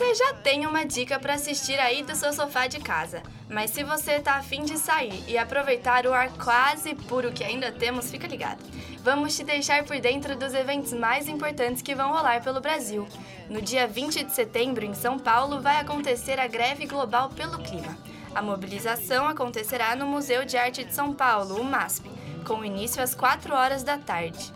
Você 0.00 0.14
já 0.14 0.32
tem 0.32 0.66
uma 0.66 0.82
dica 0.82 1.18
para 1.18 1.34
assistir 1.34 1.78
aí 1.78 2.02
do 2.02 2.16
seu 2.16 2.32
sofá 2.32 2.66
de 2.66 2.80
casa, 2.80 3.22
mas 3.50 3.70
se 3.70 3.84
você 3.84 4.18
tá 4.18 4.36
afim 4.36 4.64
de 4.64 4.78
sair 4.78 5.22
e 5.28 5.36
aproveitar 5.36 6.06
o 6.06 6.14
ar 6.14 6.30
quase 6.42 6.94
puro 6.94 7.30
que 7.30 7.44
ainda 7.44 7.70
temos, 7.70 8.10
fica 8.10 8.26
ligado. 8.26 8.64
vamos 9.04 9.36
te 9.36 9.44
deixar 9.44 9.84
por 9.84 10.00
dentro 10.00 10.34
dos 10.34 10.54
eventos 10.54 10.94
mais 10.94 11.28
importantes 11.28 11.82
que 11.82 11.94
vão 11.94 12.14
rolar 12.14 12.42
pelo 12.42 12.62
Brasil. 12.62 13.06
No 13.50 13.60
dia 13.60 13.86
20 13.86 14.24
de 14.24 14.32
setembro, 14.32 14.86
em 14.86 14.94
São 14.94 15.18
Paulo, 15.18 15.60
vai 15.60 15.76
acontecer 15.76 16.40
a 16.40 16.46
Greve 16.46 16.86
Global 16.86 17.28
pelo 17.28 17.58
Clima. 17.58 17.98
A 18.34 18.40
mobilização 18.40 19.28
acontecerá 19.28 19.94
no 19.94 20.06
Museu 20.06 20.46
de 20.46 20.56
Arte 20.56 20.82
de 20.82 20.94
São 20.94 21.12
Paulo, 21.12 21.60
o 21.60 21.64
MASP, 21.64 22.10
com 22.46 22.64
início 22.64 23.02
às 23.02 23.14
4 23.14 23.54
horas 23.54 23.82
da 23.82 23.98
tarde. 23.98 24.50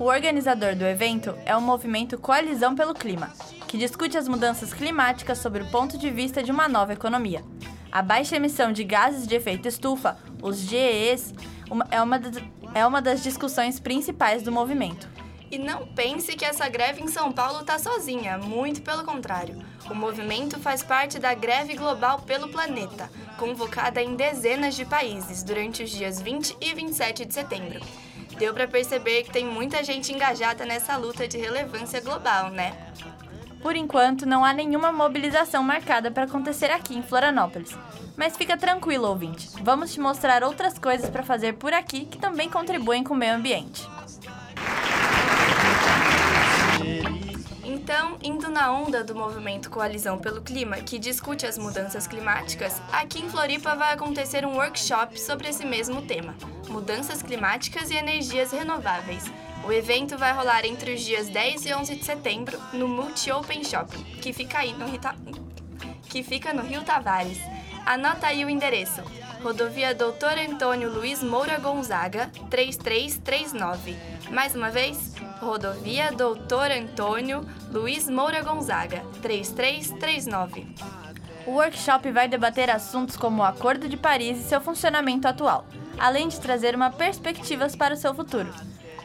O 0.00 0.04
organizador 0.04 0.74
do 0.74 0.86
evento 0.86 1.36
é 1.44 1.54
o 1.54 1.60
movimento 1.60 2.16
Coalizão 2.16 2.74
pelo 2.74 2.94
Clima, 2.94 3.30
que 3.68 3.76
discute 3.76 4.16
as 4.16 4.26
mudanças 4.26 4.72
climáticas 4.72 5.38
sob 5.38 5.60
o 5.60 5.70
ponto 5.70 5.98
de 5.98 6.10
vista 6.10 6.42
de 6.42 6.50
uma 6.50 6.66
nova 6.66 6.94
economia. 6.94 7.44
A 7.92 8.00
baixa 8.00 8.36
emissão 8.36 8.72
de 8.72 8.82
gases 8.82 9.26
de 9.26 9.36
efeito 9.36 9.68
estufa, 9.68 10.18
os 10.42 10.58
GEs, 10.58 11.34
é 11.90 12.00
uma, 12.00 12.20
é 12.74 12.86
uma 12.86 13.02
das 13.02 13.22
discussões 13.22 13.78
principais 13.78 14.42
do 14.42 14.50
movimento. 14.50 15.06
E 15.50 15.58
não 15.58 15.86
pense 15.86 16.34
que 16.34 16.44
essa 16.44 16.68
greve 16.68 17.02
em 17.02 17.08
São 17.08 17.30
Paulo 17.30 17.60
está 17.60 17.78
sozinha, 17.78 18.38
muito 18.38 18.82
pelo 18.82 19.04
contrário. 19.04 19.62
O 19.90 19.94
movimento 19.94 20.58
faz 20.58 20.82
parte 20.82 21.18
da 21.18 21.32
Greve 21.32 21.74
Global 21.74 22.20
pelo 22.20 22.48
Planeta, 22.48 23.10
convocada 23.38 24.02
em 24.02 24.14
dezenas 24.14 24.74
de 24.74 24.84
países 24.84 25.42
durante 25.42 25.82
os 25.82 25.90
dias 25.90 26.20
20 26.20 26.56
e 26.60 26.74
27 26.74 27.24
de 27.24 27.32
setembro. 27.32 27.80
Deu 28.38 28.52
para 28.52 28.68
perceber 28.68 29.22
que 29.24 29.30
tem 29.30 29.46
muita 29.46 29.82
gente 29.82 30.12
engajada 30.12 30.66
nessa 30.66 30.96
luta 30.96 31.26
de 31.26 31.38
relevância 31.38 32.00
global, 32.00 32.50
né? 32.50 32.76
Por 33.62 33.74
enquanto, 33.76 34.24
não 34.24 34.44
há 34.44 34.52
nenhuma 34.52 34.92
mobilização 34.92 35.62
marcada 35.62 36.10
para 36.10 36.24
acontecer 36.24 36.70
aqui 36.70 36.96
em 36.96 37.02
Florianópolis. 37.02 37.76
Mas 38.16 38.36
fica 38.36 38.56
tranquilo, 38.56 39.08
ouvinte. 39.08 39.48
Vamos 39.62 39.92
te 39.92 40.00
mostrar 40.00 40.42
outras 40.42 40.78
coisas 40.78 41.10
para 41.10 41.22
fazer 41.22 41.54
por 41.54 41.72
aqui 41.72 42.04
que 42.04 42.18
também 42.18 42.48
contribuem 42.48 43.04
com 43.04 43.14
o 43.14 43.16
meio 43.16 43.34
ambiente. 43.34 43.86
Então, 47.64 48.16
indo 48.22 48.50
na 48.50 48.72
onda 48.72 49.02
do 49.04 49.14
movimento 49.14 49.70
Coalizão 49.70 50.18
pelo 50.18 50.42
Clima, 50.42 50.76
que 50.76 50.98
discute 50.98 51.46
as 51.46 51.56
mudanças 51.56 52.06
climáticas, 52.06 52.80
aqui 52.92 53.20
em 53.20 53.28
Floripa 53.28 53.74
vai 53.74 53.92
acontecer 53.92 54.44
um 54.44 54.56
workshop 54.56 55.18
sobre 55.20 55.48
esse 55.48 55.64
mesmo 55.64 56.02
tema: 56.02 56.34
mudanças 56.68 57.22
climáticas 57.22 57.90
e 57.90 57.94
energias 57.94 58.52
renováveis. 58.52 59.24
O 59.68 59.72
evento 59.72 60.16
vai 60.16 60.32
rolar 60.32 60.64
entre 60.64 60.94
os 60.94 61.02
dias 61.02 61.28
10 61.28 61.66
e 61.66 61.74
11 61.74 61.96
de 61.96 62.02
setembro 62.02 62.58
no 62.72 62.88
Multi 62.88 63.30
Open 63.30 63.62
Shopping, 63.62 64.02
que 64.02 64.32
fica 64.32 64.60
aí 64.60 64.72
no 64.72 64.86
Rita... 64.86 65.14
que 66.08 66.22
fica 66.22 66.54
no 66.54 66.62
Rio 66.62 66.82
Tavares. 66.82 67.38
Anota 67.84 68.28
aí 68.28 68.42
o 68.46 68.48
endereço: 68.48 69.02
Rodovia 69.42 69.94
Doutor 69.94 70.38
Antônio 70.38 70.90
Luiz 70.90 71.22
Moura 71.22 71.58
Gonzaga, 71.58 72.30
3339. 72.48 73.94
Mais 74.30 74.54
uma 74.54 74.70
vez, 74.70 75.12
Rodovia 75.38 76.12
Doutor 76.12 76.70
Antônio 76.70 77.46
Luiz 77.70 78.08
Moura 78.08 78.42
Gonzaga, 78.42 79.04
3339. 79.20 80.66
O 81.46 81.50
workshop 81.50 82.10
vai 82.10 82.26
debater 82.26 82.70
assuntos 82.70 83.18
como 83.18 83.42
o 83.42 83.44
Acordo 83.44 83.86
de 83.86 83.98
Paris 83.98 84.38
e 84.38 84.48
seu 84.48 84.62
funcionamento 84.62 85.28
atual, 85.28 85.66
além 85.98 86.26
de 86.26 86.40
trazer 86.40 86.74
uma 86.74 86.90
perspectiva 86.90 87.68
para 87.76 87.92
o 87.92 87.98
seu 87.98 88.14
futuro. 88.14 88.50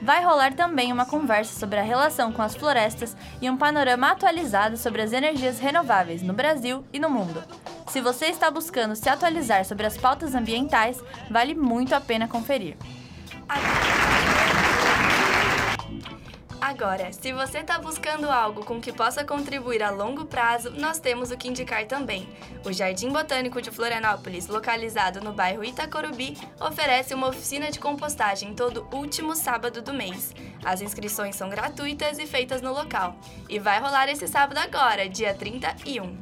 Vai 0.03 0.21
rolar 0.21 0.53
também 0.53 0.91
uma 0.91 1.05
conversa 1.05 1.57
sobre 1.57 1.79
a 1.79 1.81
relação 1.81 2.29
com 2.29 2.41
as 2.41 2.53
florestas 2.53 3.15
e 3.41 3.49
um 3.49 3.55
panorama 3.55 4.11
atualizado 4.11 4.75
sobre 4.75 5.01
as 5.01 5.13
energias 5.13 5.59
renováveis 5.59 6.21
no 6.21 6.33
Brasil 6.33 6.83
e 6.91 6.99
no 6.99 7.09
mundo. 7.09 7.41
Se 7.87 8.01
você 8.01 8.25
está 8.25 8.51
buscando 8.51 8.97
se 8.97 9.07
atualizar 9.07 9.63
sobre 9.63 9.85
as 9.85 9.97
pautas 9.97 10.35
ambientais, 10.35 11.01
vale 11.31 11.55
muito 11.55 11.95
a 11.95 12.01
pena 12.01 12.27
conferir. 12.27 12.75
Agora, 16.63 17.11
se 17.11 17.33
você 17.33 17.57
está 17.57 17.77
buscando 17.77 18.31
algo 18.31 18.63
com 18.63 18.79
que 18.79 18.93
possa 18.93 19.21
contribuir 19.21 19.83
a 19.83 19.89
longo 19.89 20.23
prazo, 20.23 20.71
nós 20.71 20.97
temos 20.97 21.29
o 21.29 21.35
que 21.35 21.49
indicar 21.49 21.85
também. 21.87 22.25
O 22.63 22.71
Jardim 22.71 23.09
Botânico 23.09 23.61
de 23.61 23.69
Florianópolis, 23.69 24.47
localizado 24.47 25.19
no 25.19 25.33
bairro 25.33 25.61
Itacorubi, 25.61 26.37
oferece 26.61 27.13
uma 27.13 27.27
oficina 27.27 27.69
de 27.69 27.79
compostagem 27.79 28.53
todo 28.53 28.87
último 28.93 29.35
sábado 29.35 29.81
do 29.81 29.93
mês. 29.93 30.33
As 30.63 30.81
inscrições 30.81 31.35
são 31.35 31.49
gratuitas 31.49 32.17
e 32.17 32.25
feitas 32.25 32.61
no 32.61 32.71
local. 32.71 33.17
E 33.49 33.59
vai 33.59 33.81
rolar 33.81 34.07
esse 34.07 34.25
sábado 34.25 34.57
agora, 34.57 35.09
dia 35.09 35.33
31. 35.33 36.17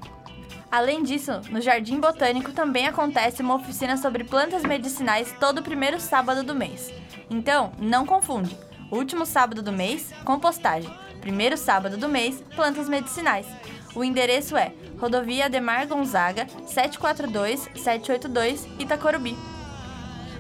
Além 0.72 1.04
disso, 1.04 1.40
no 1.52 1.62
Jardim 1.62 2.00
Botânico 2.00 2.52
também 2.52 2.88
acontece 2.88 3.44
uma 3.44 3.58
oficina 3.58 3.96
sobre 3.96 4.24
plantas 4.24 4.64
medicinais 4.64 5.36
todo 5.40 5.62
primeiro 5.62 6.00
sábado 6.00 6.42
do 6.44 6.56
mês. 6.56 6.92
Então, 7.30 7.74
não 7.78 8.08
confunde. 8.08 8.71
Último 8.92 9.26
sábado 9.26 9.64
do 9.64 9.72
mês, 9.72 10.12
compostagem. 10.26 10.94
Primeiro 11.22 11.56
sábado 11.56 11.96
do 11.96 12.10
mês, 12.10 12.44
plantas 12.56 12.90
medicinais. 12.90 13.48
O 13.96 14.04
endereço 14.04 14.58
é 14.58 14.74
Rodovia 15.00 15.46
Ademar 15.46 15.88
Gonzaga, 15.88 16.46
742-782, 16.68 18.68
Itacorubi. 18.78 19.38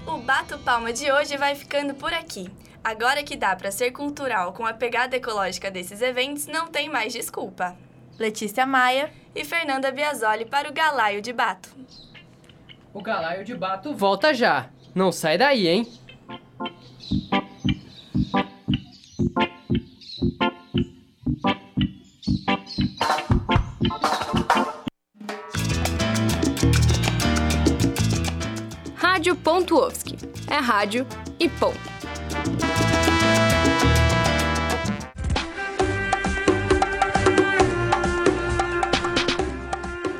O 0.05 0.17
Bato 0.17 0.59
Palma 0.59 0.91
de 0.91 1.09
hoje 1.09 1.37
vai 1.37 1.55
ficando 1.55 1.93
por 1.93 2.13
aqui. 2.13 2.51
Agora 2.83 3.23
que 3.23 3.37
dá 3.37 3.55
para 3.55 3.71
ser 3.71 3.91
cultural 3.91 4.51
com 4.51 4.65
a 4.65 4.73
pegada 4.73 5.15
ecológica 5.15 5.71
desses 5.71 6.01
eventos, 6.01 6.47
não 6.47 6.67
tem 6.67 6.89
mais 6.89 7.13
desculpa. 7.13 7.77
Letícia 8.19 8.65
Maia 8.65 9.13
e 9.33 9.45
Fernanda 9.45 9.89
Biasoli 9.91 10.43
para 10.45 10.69
o 10.69 10.73
Galaio 10.73 11.21
de 11.21 11.31
Bato. 11.31 11.69
O 12.93 13.01
Galaio 13.01 13.45
de 13.45 13.55
Bato 13.55 13.93
volta 13.93 14.33
já. 14.33 14.67
Não 14.93 15.09
sai 15.09 15.37
daí, 15.37 15.69
hein? 15.69 15.87
Rádio 28.95 29.35
Pontuovski. 29.35 30.17
É 30.47 30.57
rádio 30.57 31.07
e 31.39 31.49
ponto. 31.49 31.79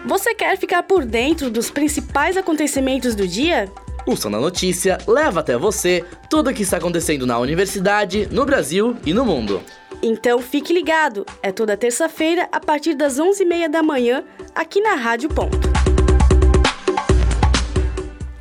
Você 0.06 0.34
quer 0.34 0.58
ficar 0.58 0.82
por 0.84 1.06
dentro 1.06 1.52
dos 1.52 1.70
principais 1.70 2.36
acontecimentos 2.36 3.14
do 3.14 3.28
dia? 3.28 3.72
O 4.12 4.18
Som 4.18 4.30
da 4.30 4.42
Notícia 4.42 4.98
leva 5.08 5.40
até 5.40 5.58
você 5.58 6.04
tudo 6.30 6.50
o 6.50 6.54
que 6.54 6.64
está 6.64 6.76
acontecendo 6.76 7.26
na 7.26 7.40
universidade, 7.40 8.28
no 8.30 8.44
Brasil 8.46 8.98
e 9.06 9.14
no 9.14 9.24
mundo. 9.24 9.64
Então 10.04 10.40
fique 10.42 10.74
ligado, 10.74 11.26
é 11.42 11.50
toda 11.50 11.78
terça-feira 11.78 12.50
a 12.52 12.60
partir 12.60 12.94
das 12.94 13.18
11h30 13.18 13.70
da 13.70 13.82
manhã 13.82 14.26
aqui 14.54 14.82
na 14.82 14.96
Rádio 14.96 15.30
Ponto. 15.30 15.72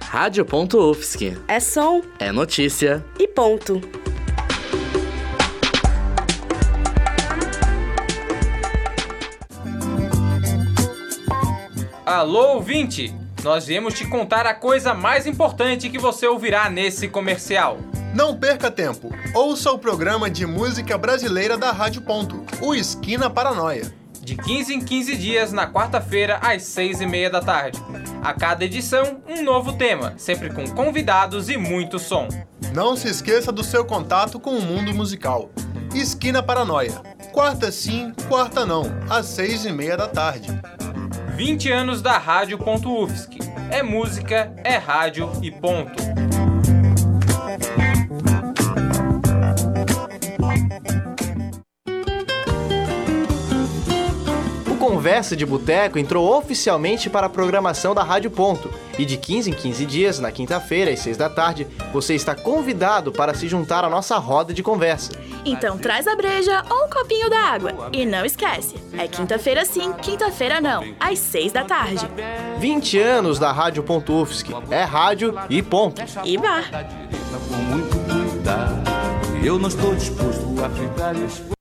Rádio.UFSC. 0.00 1.38
É 1.46 1.60
som 1.60 2.02
É 2.18 2.32
notícia. 2.32 3.04
e 3.16 3.28
ponto. 3.28 3.80
Alô, 12.04 12.54
ouvinte! 12.54 13.14
Nós 13.42 13.66
viemos 13.66 13.94
te 13.94 14.06
contar 14.06 14.46
a 14.46 14.52
coisa 14.52 14.92
mais 14.92 15.26
importante 15.26 15.88
que 15.88 15.98
você 15.98 16.26
ouvirá 16.26 16.68
nesse 16.68 17.08
comercial. 17.08 17.78
Não 18.14 18.36
perca 18.36 18.70
tempo. 18.70 19.10
Ouça 19.34 19.70
o 19.70 19.78
programa 19.78 20.28
de 20.28 20.44
música 20.44 20.98
brasileira 20.98 21.56
da 21.56 21.72
Rádio 21.72 22.02
Ponto, 22.02 22.44
o 22.60 22.74
Esquina 22.74 23.30
Paranoia. 23.30 23.90
De 24.20 24.36
15 24.36 24.74
em 24.74 24.80
15 24.80 25.16
dias, 25.16 25.52
na 25.52 25.66
quarta-feira, 25.66 26.38
às 26.42 26.64
6 26.64 27.00
e 27.00 27.06
meia 27.06 27.30
da 27.30 27.40
tarde. 27.40 27.80
A 28.22 28.34
cada 28.34 28.64
edição, 28.64 29.22
um 29.26 29.42
novo 29.42 29.72
tema, 29.72 30.12
sempre 30.18 30.52
com 30.52 30.68
convidados 30.68 31.48
e 31.48 31.56
muito 31.56 31.98
som. 31.98 32.28
Não 32.74 32.94
se 32.94 33.08
esqueça 33.08 33.50
do 33.50 33.64
seu 33.64 33.86
contato 33.86 34.38
com 34.38 34.50
o 34.50 34.62
mundo 34.62 34.92
musical. 34.92 35.50
Esquina 35.94 36.42
Paranoia. 36.42 37.00
Quarta 37.32 37.72
sim, 37.72 38.12
quarta 38.28 38.66
não, 38.66 38.82
às 39.08 39.26
seis 39.26 39.64
e 39.64 39.72
meia 39.72 39.96
da 39.96 40.06
tarde. 40.06 40.50
20 41.40 41.72
anos 41.72 42.02
da 42.02 42.18
Rádio.UFSC. 42.18 43.38
É 43.70 43.82
música, 43.82 44.52
é 44.62 44.76
rádio 44.76 45.32
e 45.42 45.50
ponto. 45.50 45.94
Conversa 55.00 55.34
de 55.34 55.46
Boteco 55.46 55.98
entrou 55.98 56.30
oficialmente 56.36 57.08
para 57.08 57.26
a 57.26 57.30
programação 57.30 57.94
da 57.94 58.02
Rádio 58.02 58.30
Ponto. 58.30 58.70
E 58.98 59.06
de 59.06 59.16
15 59.16 59.48
em 59.48 59.54
15 59.54 59.86
dias, 59.86 60.18
na 60.18 60.30
quinta-feira, 60.30 60.90
às 60.90 61.00
6 61.00 61.16
da 61.16 61.30
tarde, 61.30 61.66
você 61.90 62.14
está 62.14 62.34
convidado 62.34 63.10
para 63.10 63.32
se 63.32 63.48
juntar 63.48 63.82
à 63.82 63.88
nossa 63.88 64.18
roda 64.18 64.52
de 64.52 64.62
conversa. 64.62 65.12
Então 65.42 65.78
traz 65.78 66.06
a 66.06 66.14
breja 66.14 66.62
ou 66.68 66.84
um 66.84 66.90
copinho 66.90 67.30
da 67.30 67.38
água. 67.38 67.88
E 67.94 68.04
não 68.04 68.26
esquece, 68.26 68.74
é 68.92 69.08
quinta-feira 69.08 69.64
sim, 69.64 69.90
quinta-feira 69.94 70.60
não, 70.60 70.84
às 71.00 71.18
6 71.18 71.50
da 71.50 71.64
tarde. 71.64 72.06
20 72.58 72.98
anos 72.98 73.38
da 73.38 73.50
Rádio.UFSC. 73.50 74.52
É 74.70 74.82
rádio 74.82 75.34
e 75.48 75.62
ponto. 75.62 76.02
E 76.26 76.36
bar. 76.36 76.70
Eu 79.42 79.58
não 79.58 79.70
estou 79.70 79.94
disposto 79.94 80.62
a 80.62 80.68
ficar 80.68 81.16
exposto. 81.16 81.59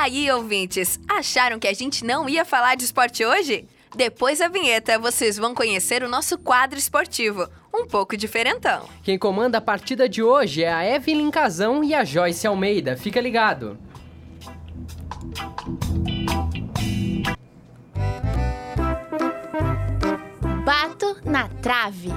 Aí, 0.00 0.30
ouvintes, 0.30 0.98
acharam 1.08 1.58
que 1.58 1.68
a 1.68 1.72
gente 1.72 2.04
não 2.04 2.28
ia 2.28 2.44
falar 2.44 2.74
de 2.74 2.84
esporte 2.84 3.24
hoje? 3.24 3.66
Depois 3.96 4.40
da 4.40 4.48
vinheta, 4.48 4.98
vocês 4.98 5.36
vão 5.36 5.54
conhecer 5.54 6.02
o 6.02 6.08
nosso 6.08 6.36
quadro 6.36 6.78
esportivo, 6.78 7.48
um 7.72 7.86
pouco 7.86 8.16
diferentão. 8.16 8.88
Quem 9.04 9.16
comanda 9.16 9.58
a 9.58 9.60
partida 9.60 10.08
de 10.08 10.22
hoje 10.22 10.64
é 10.64 10.72
a 10.72 10.84
Evelyn 10.84 11.30
Casão 11.30 11.84
e 11.84 11.94
a 11.94 12.04
Joyce 12.04 12.46
Almeida. 12.46 12.96
Fica 12.96 13.20
ligado. 13.20 13.78
Bato 20.64 21.20
na 21.24 21.48
trave. 21.48 22.10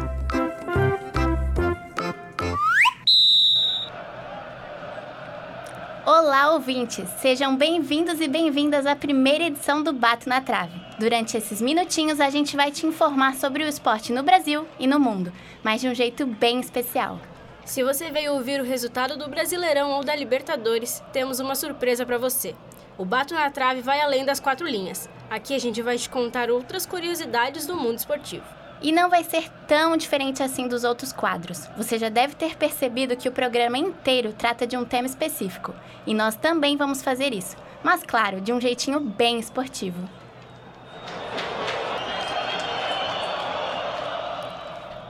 Olá, 6.09 6.53
ouvintes! 6.53 7.05
Sejam 7.19 7.53
bem-vindos 7.57 8.21
e 8.21 8.29
bem-vindas 8.29 8.85
à 8.85 8.95
primeira 8.95 9.43
edição 9.43 9.83
do 9.83 9.91
Bato 9.91 10.29
na 10.29 10.39
Trave. 10.39 10.79
Durante 10.97 11.35
esses 11.35 11.61
minutinhos, 11.61 12.21
a 12.21 12.29
gente 12.29 12.55
vai 12.55 12.71
te 12.71 12.87
informar 12.87 13.35
sobre 13.35 13.61
o 13.61 13.67
esporte 13.67 14.13
no 14.13 14.23
Brasil 14.23 14.65
e 14.79 14.87
no 14.87 15.01
mundo, 15.01 15.33
mas 15.61 15.81
de 15.81 15.89
um 15.89 15.93
jeito 15.93 16.25
bem 16.25 16.61
especial. 16.61 17.19
Se 17.65 17.83
você 17.83 18.09
veio 18.09 18.35
ouvir 18.35 18.61
o 18.61 18.63
resultado 18.63 19.17
do 19.17 19.27
Brasileirão 19.27 19.91
ou 19.91 20.01
da 20.01 20.15
Libertadores, 20.15 21.03
temos 21.11 21.41
uma 21.41 21.55
surpresa 21.55 22.05
para 22.05 22.17
você. 22.17 22.55
O 22.97 23.03
Bato 23.03 23.33
na 23.33 23.51
Trave 23.51 23.81
vai 23.81 23.99
além 23.99 24.23
das 24.23 24.39
quatro 24.39 24.65
linhas. 24.65 25.09
Aqui 25.29 25.53
a 25.53 25.59
gente 25.59 25.81
vai 25.81 25.97
te 25.97 26.09
contar 26.09 26.49
outras 26.49 26.85
curiosidades 26.85 27.67
do 27.67 27.75
mundo 27.75 27.97
esportivo. 27.97 28.56
E 28.81 28.91
não 28.91 29.09
vai 29.09 29.23
ser 29.23 29.49
tão 29.67 29.97
diferente 29.97 30.43
assim 30.43 30.67
dos 30.67 30.83
outros 30.83 31.11
quadros. 31.11 31.67
Você 31.75 31.97
já 31.97 32.09
deve 32.09 32.35
ter 32.35 32.55
percebido 32.55 33.15
que 33.15 33.27
o 33.27 33.31
programa 33.31 33.77
inteiro 33.77 34.33
trata 34.33 34.67
de 34.67 34.77
um 34.77 34.85
tema 34.85 35.07
específico. 35.07 35.73
E 36.05 36.13
nós 36.13 36.35
também 36.35 36.77
vamos 36.77 37.01
fazer 37.01 37.33
isso. 37.33 37.55
Mas, 37.83 38.03
claro, 38.03 38.41
de 38.41 38.53
um 38.53 38.61
jeitinho 38.61 38.99
bem 38.99 39.39
esportivo. 39.39 40.07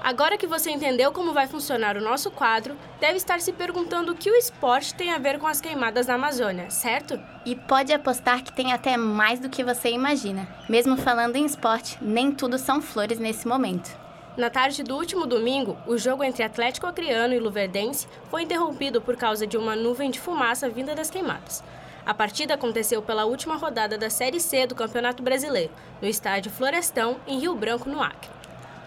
Agora 0.07 0.37
que 0.37 0.47
você 0.47 0.71
entendeu 0.71 1.11
como 1.11 1.33
vai 1.33 1.47
funcionar 1.47 1.97
o 1.97 2.01
nosso 2.01 2.31
quadro, 2.31 2.77
deve 2.97 3.17
estar 3.17 3.41
se 3.41 3.51
perguntando 3.51 4.13
o 4.13 4.15
que 4.15 4.31
o 4.31 4.35
esporte 4.35 4.95
tem 4.95 5.11
a 5.11 5.17
ver 5.17 5.37
com 5.37 5.45
as 5.45 5.59
queimadas 5.59 6.07
na 6.07 6.13
Amazônia, 6.13 6.69
certo? 6.69 7.19
E 7.45 7.57
pode 7.57 7.91
apostar 7.91 8.41
que 8.41 8.53
tem 8.53 8.71
até 8.71 8.95
mais 8.95 9.37
do 9.37 9.49
que 9.49 9.65
você 9.65 9.89
imagina. 9.89 10.47
Mesmo 10.69 10.95
falando 10.95 11.35
em 11.35 11.43
esporte, 11.45 11.97
nem 12.01 12.31
tudo 12.31 12.57
são 12.57 12.81
flores 12.81 13.19
nesse 13.19 13.45
momento. 13.45 13.93
Na 14.37 14.49
tarde 14.49 14.81
do 14.81 14.95
último 14.95 15.25
domingo, 15.25 15.77
o 15.85 15.97
jogo 15.97 16.23
entre 16.23 16.41
Atlético 16.41 16.87
Acreano 16.87 17.33
e 17.33 17.39
Luverdense 17.39 18.07
foi 18.29 18.43
interrompido 18.43 19.01
por 19.01 19.17
causa 19.17 19.45
de 19.45 19.57
uma 19.57 19.75
nuvem 19.75 20.09
de 20.09 20.21
fumaça 20.21 20.69
vinda 20.69 20.95
das 20.95 21.09
queimadas. 21.09 21.61
A 22.05 22.13
partida 22.13 22.53
aconteceu 22.53 23.01
pela 23.01 23.25
última 23.25 23.57
rodada 23.57 23.97
da 23.97 24.09
Série 24.09 24.39
C 24.39 24.65
do 24.65 24.73
Campeonato 24.73 25.21
Brasileiro, 25.21 25.73
no 26.01 26.07
estádio 26.07 26.49
Florestão, 26.49 27.17
em 27.27 27.39
Rio 27.39 27.53
Branco, 27.53 27.89
no 27.89 28.01
Acre. 28.01 28.36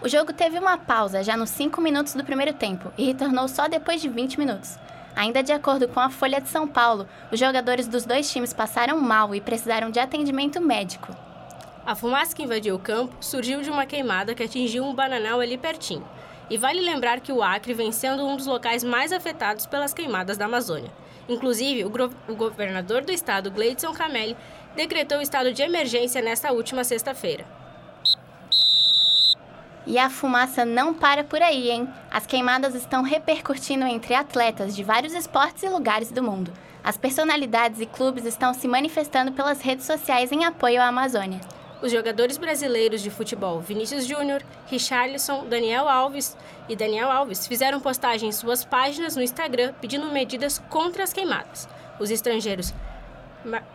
O 0.03 0.09
jogo 0.09 0.33
teve 0.33 0.57
uma 0.57 0.79
pausa 0.79 1.21
já 1.21 1.37
nos 1.37 1.51
5 1.51 1.79
minutos 1.79 2.15
do 2.15 2.23
primeiro 2.23 2.53
tempo 2.53 2.91
e 2.97 3.05
retornou 3.05 3.47
só 3.47 3.67
depois 3.67 4.01
de 4.01 4.09
20 4.09 4.39
minutos. 4.39 4.75
Ainda 5.15 5.43
de 5.43 5.51
acordo 5.51 5.87
com 5.87 5.99
a 5.99 6.09
Folha 6.09 6.41
de 6.41 6.49
São 6.49 6.67
Paulo, 6.67 7.07
os 7.31 7.39
jogadores 7.39 7.87
dos 7.87 8.03
dois 8.03 8.31
times 8.31 8.51
passaram 8.51 8.99
mal 8.99 9.35
e 9.35 9.39
precisaram 9.39 9.91
de 9.91 9.99
atendimento 9.99 10.59
médico. 10.59 11.15
A 11.85 11.93
fumaça 11.93 12.35
que 12.35 12.41
invadiu 12.41 12.73
o 12.73 12.79
campo 12.79 13.15
surgiu 13.19 13.61
de 13.61 13.69
uma 13.69 13.85
queimada 13.85 14.33
que 14.33 14.41
atingiu 14.41 14.83
um 14.83 14.95
bananal 14.95 15.39
ali 15.39 15.55
pertinho. 15.55 16.07
E 16.49 16.57
vale 16.57 16.81
lembrar 16.81 17.19
que 17.19 17.31
o 17.31 17.43
Acre 17.43 17.75
vem 17.75 17.91
sendo 17.91 18.25
um 18.25 18.35
dos 18.35 18.47
locais 18.47 18.83
mais 18.83 19.11
afetados 19.11 19.67
pelas 19.67 19.93
queimadas 19.93 20.35
da 20.35 20.45
Amazônia. 20.45 20.91
Inclusive, 21.29 21.85
o, 21.85 21.91
o 22.27 22.35
governador 22.35 23.03
do 23.03 23.11
estado, 23.11 23.51
Gleidson 23.51 23.93
Camelli, 23.93 24.35
decretou 24.75 25.21
estado 25.21 25.53
de 25.53 25.61
emergência 25.61 26.23
nesta 26.23 26.51
última 26.51 26.83
sexta-feira. 26.83 27.60
E 29.91 29.99
a 29.99 30.09
fumaça 30.09 30.63
não 30.63 30.93
para 30.93 31.21
por 31.21 31.41
aí, 31.41 31.69
hein? 31.69 31.85
As 32.09 32.25
queimadas 32.25 32.75
estão 32.75 33.03
repercutindo 33.03 33.83
entre 33.83 34.13
atletas 34.13 34.73
de 34.73 34.85
vários 34.85 35.13
esportes 35.13 35.63
e 35.63 35.67
lugares 35.67 36.13
do 36.13 36.23
mundo. 36.23 36.53
As 36.81 36.95
personalidades 36.95 37.81
e 37.81 37.85
clubes 37.85 38.23
estão 38.23 38.53
se 38.53 38.69
manifestando 38.69 39.33
pelas 39.33 39.59
redes 39.59 39.85
sociais 39.85 40.31
em 40.31 40.45
apoio 40.45 40.81
à 40.81 40.87
Amazônia. 40.87 41.41
Os 41.81 41.91
jogadores 41.91 42.37
brasileiros 42.37 43.01
de 43.01 43.09
futebol 43.09 43.59
Vinícius 43.59 44.05
Júnior, 44.05 44.41
Richarlison, 44.67 45.45
Daniel 45.49 45.89
Alves 45.89 46.37
e 46.69 46.75
Daniel 46.77 47.11
Alves 47.11 47.45
fizeram 47.45 47.81
postagem 47.81 48.29
em 48.29 48.31
suas 48.31 48.63
páginas 48.63 49.17
no 49.17 49.21
Instagram 49.21 49.73
pedindo 49.81 50.09
medidas 50.09 50.57
contra 50.69 51.03
as 51.03 51.11
queimadas. 51.11 51.67
Os 51.99 52.09
estrangeiros 52.09 52.73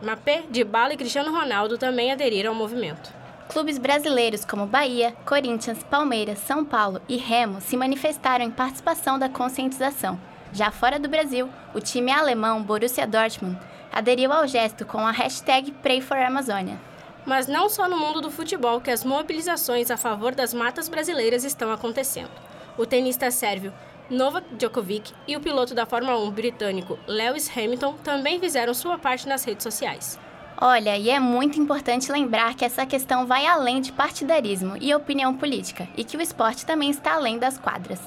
Mapé, 0.01 0.45
Dybala 0.49 0.95
e 0.95 0.97
Cristiano 0.97 1.31
Ronaldo 1.31 1.77
também 1.77 2.11
aderiram 2.11 2.53
ao 2.53 2.59
movimento. 2.59 3.26
Clubes 3.49 3.79
brasileiros 3.79 4.45
como 4.45 4.67
Bahia, 4.67 5.15
Corinthians, 5.25 5.83
Palmeiras, 5.85 6.39
São 6.41 6.65
Paulo 6.65 7.01
e 7.09 7.17
Remo 7.17 7.61
se 7.61 7.77
manifestaram 7.77 8.45
em 8.45 8.51
participação 8.51 9.19
da 9.19 9.29
conscientização. 9.29 10.19
Já 10.53 10.71
fora 10.71 10.99
do 10.99 11.09
Brasil, 11.09 11.49
o 11.75 11.81
time 11.81 12.11
alemão 12.11 12.63
Borussia 12.63 13.07
Dortmund 13.07 13.59
aderiu 13.93 14.33
ao 14.33 14.47
gesto 14.47 14.85
com 14.85 14.99
a 14.99 15.13
hashtag 15.13 15.71
Pray 15.83 16.01
for 16.01 16.19
Amazônia. 16.19 16.79
Mas 17.25 17.47
não 17.47 17.69
só 17.69 17.89
no 17.89 17.99
mundo 17.99 18.21
do 18.21 18.31
futebol 18.31 18.81
que 18.81 18.91
as 18.91 19.05
mobilizações 19.05 19.91
a 19.91 19.97
favor 19.97 20.35
das 20.35 20.53
matas 20.53 20.89
brasileiras 20.89 21.45
estão 21.45 21.73
acontecendo. 21.73 22.31
O 22.77 22.85
tenista 22.85 23.31
sérvio 23.31 23.73
Novak 24.11 24.55
Djokovic 24.55 25.13
e 25.27 25.37
o 25.37 25.41
piloto 25.41 25.75
da 25.75 25.87
Fórmula 25.87 26.19
1 26.19 26.31
britânico 26.31 26.99
Lewis 27.07 27.51
Hamilton 27.57 27.95
também 28.05 28.39
fizeram 28.39 28.75
sua 28.75 28.99
parte 28.99 29.27
nas 29.27 29.45
redes 29.45 29.63
sociais. 29.63 30.19
Olha, 30.59 30.97
e 30.97 31.11
é 31.11 31.21
muito 31.21 31.61
importante 31.61 32.11
lembrar 32.11 32.55
que 32.55 32.65
essa 32.65 32.87
questão 32.87 33.27
vai 33.27 33.47
além 33.47 33.83
de 33.83 33.93
partidarismo 33.93 34.75
e 34.81 34.95
opinião 34.95 35.37
política, 35.37 35.87
e 35.95 36.03
que 36.03 36.17
o 36.17 36.23
esporte 36.23 36.65
também 36.65 36.89
está 36.89 37.13
além 37.13 37.39
das 37.39 37.59
quadras. 37.59 38.01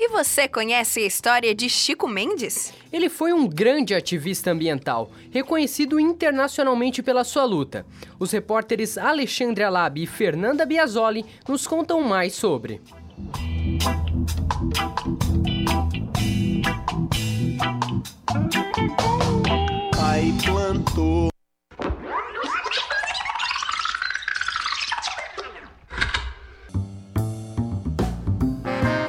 E 0.07 0.09
você 0.09 0.47
conhece 0.47 1.01
a 1.01 1.05
história 1.05 1.53
de 1.53 1.69
Chico 1.69 2.07
Mendes? 2.07 2.73
Ele 2.93 3.09
foi 3.09 3.33
um 3.33 3.45
grande 3.45 3.93
ativista 3.93 4.49
ambiental, 4.49 5.11
reconhecido 5.29 5.99
internacionalmente 5.99 7.03
pela 7.03 7.25
sua 7.25 7.43
luta. 7.43 7.85
Os 8.17 8.31
repórteres 8.31 8.97
Alexandre 8.97 9.65
Alab 9.65 10.01
e 10.01 10.07
Fernanda 10.07 10.65
Biasoli 10.65 11.25
nos 11.45 11.67
contam 11.67 12.01
mais 12.03 12.33
sobre. 12.33 12.79
Pai 19.91 20.33
plantou. 20.41 21.36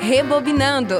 Rebobinando. 0.08 0.94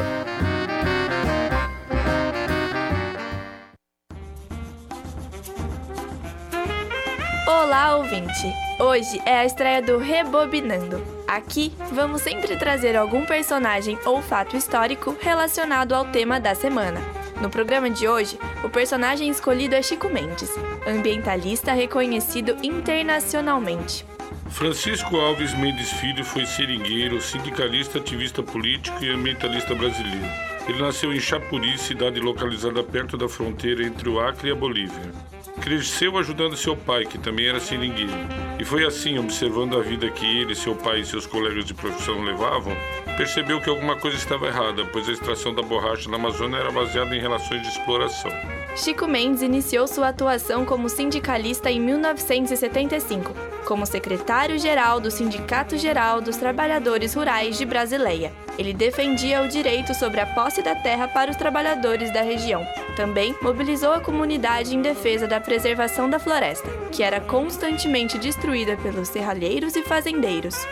Olá, 7.47 7.97
ouvinte! 7.97 8.53
Hoje 8.79 9.19
é 9.25 9.39
a 9.39 9.47
estreia 9.47 9.81
do 9.81 9.97
Rebobinando. 9.97 11.03
Aqui 11.27 11.73
vamos 11.91 12.21
sempre 12.21 12.55
trazer 12.59 12.97
algum 12.97 13.25
personagem 13.25 13.99
ou 14.05 14.21
fato 14.21 14.55
histórico 14.55 15.17
relacionado 15.19 15.95
ao 15.95 16.05
tema 16.05 16.39
da 16.39 16.55
semana. 16.55 17.01
No 17.41 17.49
programa 17.49 17.89
de 17.89 18.07
hoje, 18.07 18.39
o 18.63 18.69
personagem 18.69 19.31
escolhido 19.31 19.75
é 19.75 19.81
Chico 19.81 20.11
Mendes, 20.11 20.51
ambientalista 20.87 21.73
reconhecido 21.73 22.59
internacionalmente. 22.63 24.05
Francisco 24.51 25.17
Alves 25.17 25.55
Mendes 25.55 25.93
Filho 25.93 26.25
foi 26.25 26.45
seringueiro, 26.47 27.21
sindicalista, 27.21 27.99
ativista 27.99 28.43
político 28.43 29.05
e 29.05 29.11
ambientalista 29.11 29.75
brasileiro. 29.75 30.27
Ele 30.69 30.83
nasceu 30.83 31.13
em 31.13 31.21
Chapuri, 31.21 31.79
cidade 31.79 32.21
localizada 32.21 32.83
perto 32.83 33.17
da 33.17 33.29
fronteira 33.29 33.87
entre 33.87 34.09
o 34.09 34.21
Acre 34.21 34.49
e 34.49 34.53
a 34.53 34.55
Bolívia. 34.55 35.13
Cresceu 35.61 36.19
ajudando 36.19 36.57
seu 36.57 36.77
pai, 36.77 37.05
que 37.05 37.19
também 37.19 37.47
era 37.47 37.61
seringueiro. 37.61 38.13
E 38.59 38.65
foi 38.65 38.85
assim, 38.85 39.19
observando 39.19 39.79
a 39.79 39.83
vida 39.83 40.11
que 40.11 40.27
ele, 40.27 40.55
seu 40.55 40.75
pai 40.75 41.01
e 41.01 41.07
seus 41.07 41.27
colegas 41.27 41.65
de 41.65 41.75
profissão 41.75 42.23
levavam, 42.23 42.77
percebeu 43.17 43.61
que 43.61 43.71
alguma 43.71 43.97
coisa 43.97 44.17
estava 44.17 44.47
errada, 44.47 44.85
pois 44.87 45.09
a 45.09 45.13
extração 45.13 45.55
da 45.55 45.63
borracha 45.63 46.09
na 46.11 46.17
Amazônia 46.17 46.59
era 46.59 46.73
baseada 46.73 47.15
em 47.15 47.21
relações 47.21 47.63
de 47.63 47.69
exploração. 47.69 48.31
Chico 48.77 49.09
Mendes 49.09 49.43
iniciou 49.43 49.87
sua 49.89 50.09
atuação 50.09 50.65
como 50.65 50.89
sindicalista 50.89 51.71
em 51.71 51.81
1975, 51.81 53.35
como 53.65 53.85
secretário-geral 53.85 55.01
do 55.01 55.11
Sindicato 55.11 55.77
Geral 55.77 56.21
dos 56.21 56.37
Trabalhadores 56.37 57.15
Rurais 57.15 57.59
de 57.59 57.65
Brasileia. 57.65 58.33
Ele 58.57 58.73
defendia 58.73 59.43
o 59.43 59.49
direito 59.49 59.95
sobre 59.95 60.21
a 60.21 60.27
posse 60.27 60.63
da 60.63 60.75
terra 60.75 61.09
para 61.09 61.31
os 61.31 61.37
trabalhadores 61.37 62.13
da 62.13 62.23
região. 62.23 62.65
Também 62.95 63.35
mobilizou 63.43 63.93
a 63.93 64.01
comunidade 64.01 64.77
em 64.77 64.83
defesa 64.83 65.27
da 65.27 65.41
preservação 65.41 66.09
da 66.09 66.19
floresta, 66.19 66.69
que 66.93 67.03
era 67.03 67.21
constantemente 67.21 68.19
destruída 68.19 68.77
pelos 68.77 69.09
serralheiros 69.09 69.77
e 69.77 69.83
fazendeiros. 69.83 70.67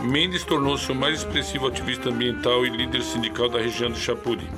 Mendes 0.00 0.44
tornou-se 0.44 0.90
o 0.90 0.94
mais 0.94 1.18
expressivo 1.18 1.68
ativista 1.68 2.08
ambiental 2.08 2.66
e 2.66 2.70
líder 2.70 3.02
sindical 3.02 3.48
da 3.48 3.60
região 3.60 3.90
de 3.90 4.00
Chapuri. 4.00 4.48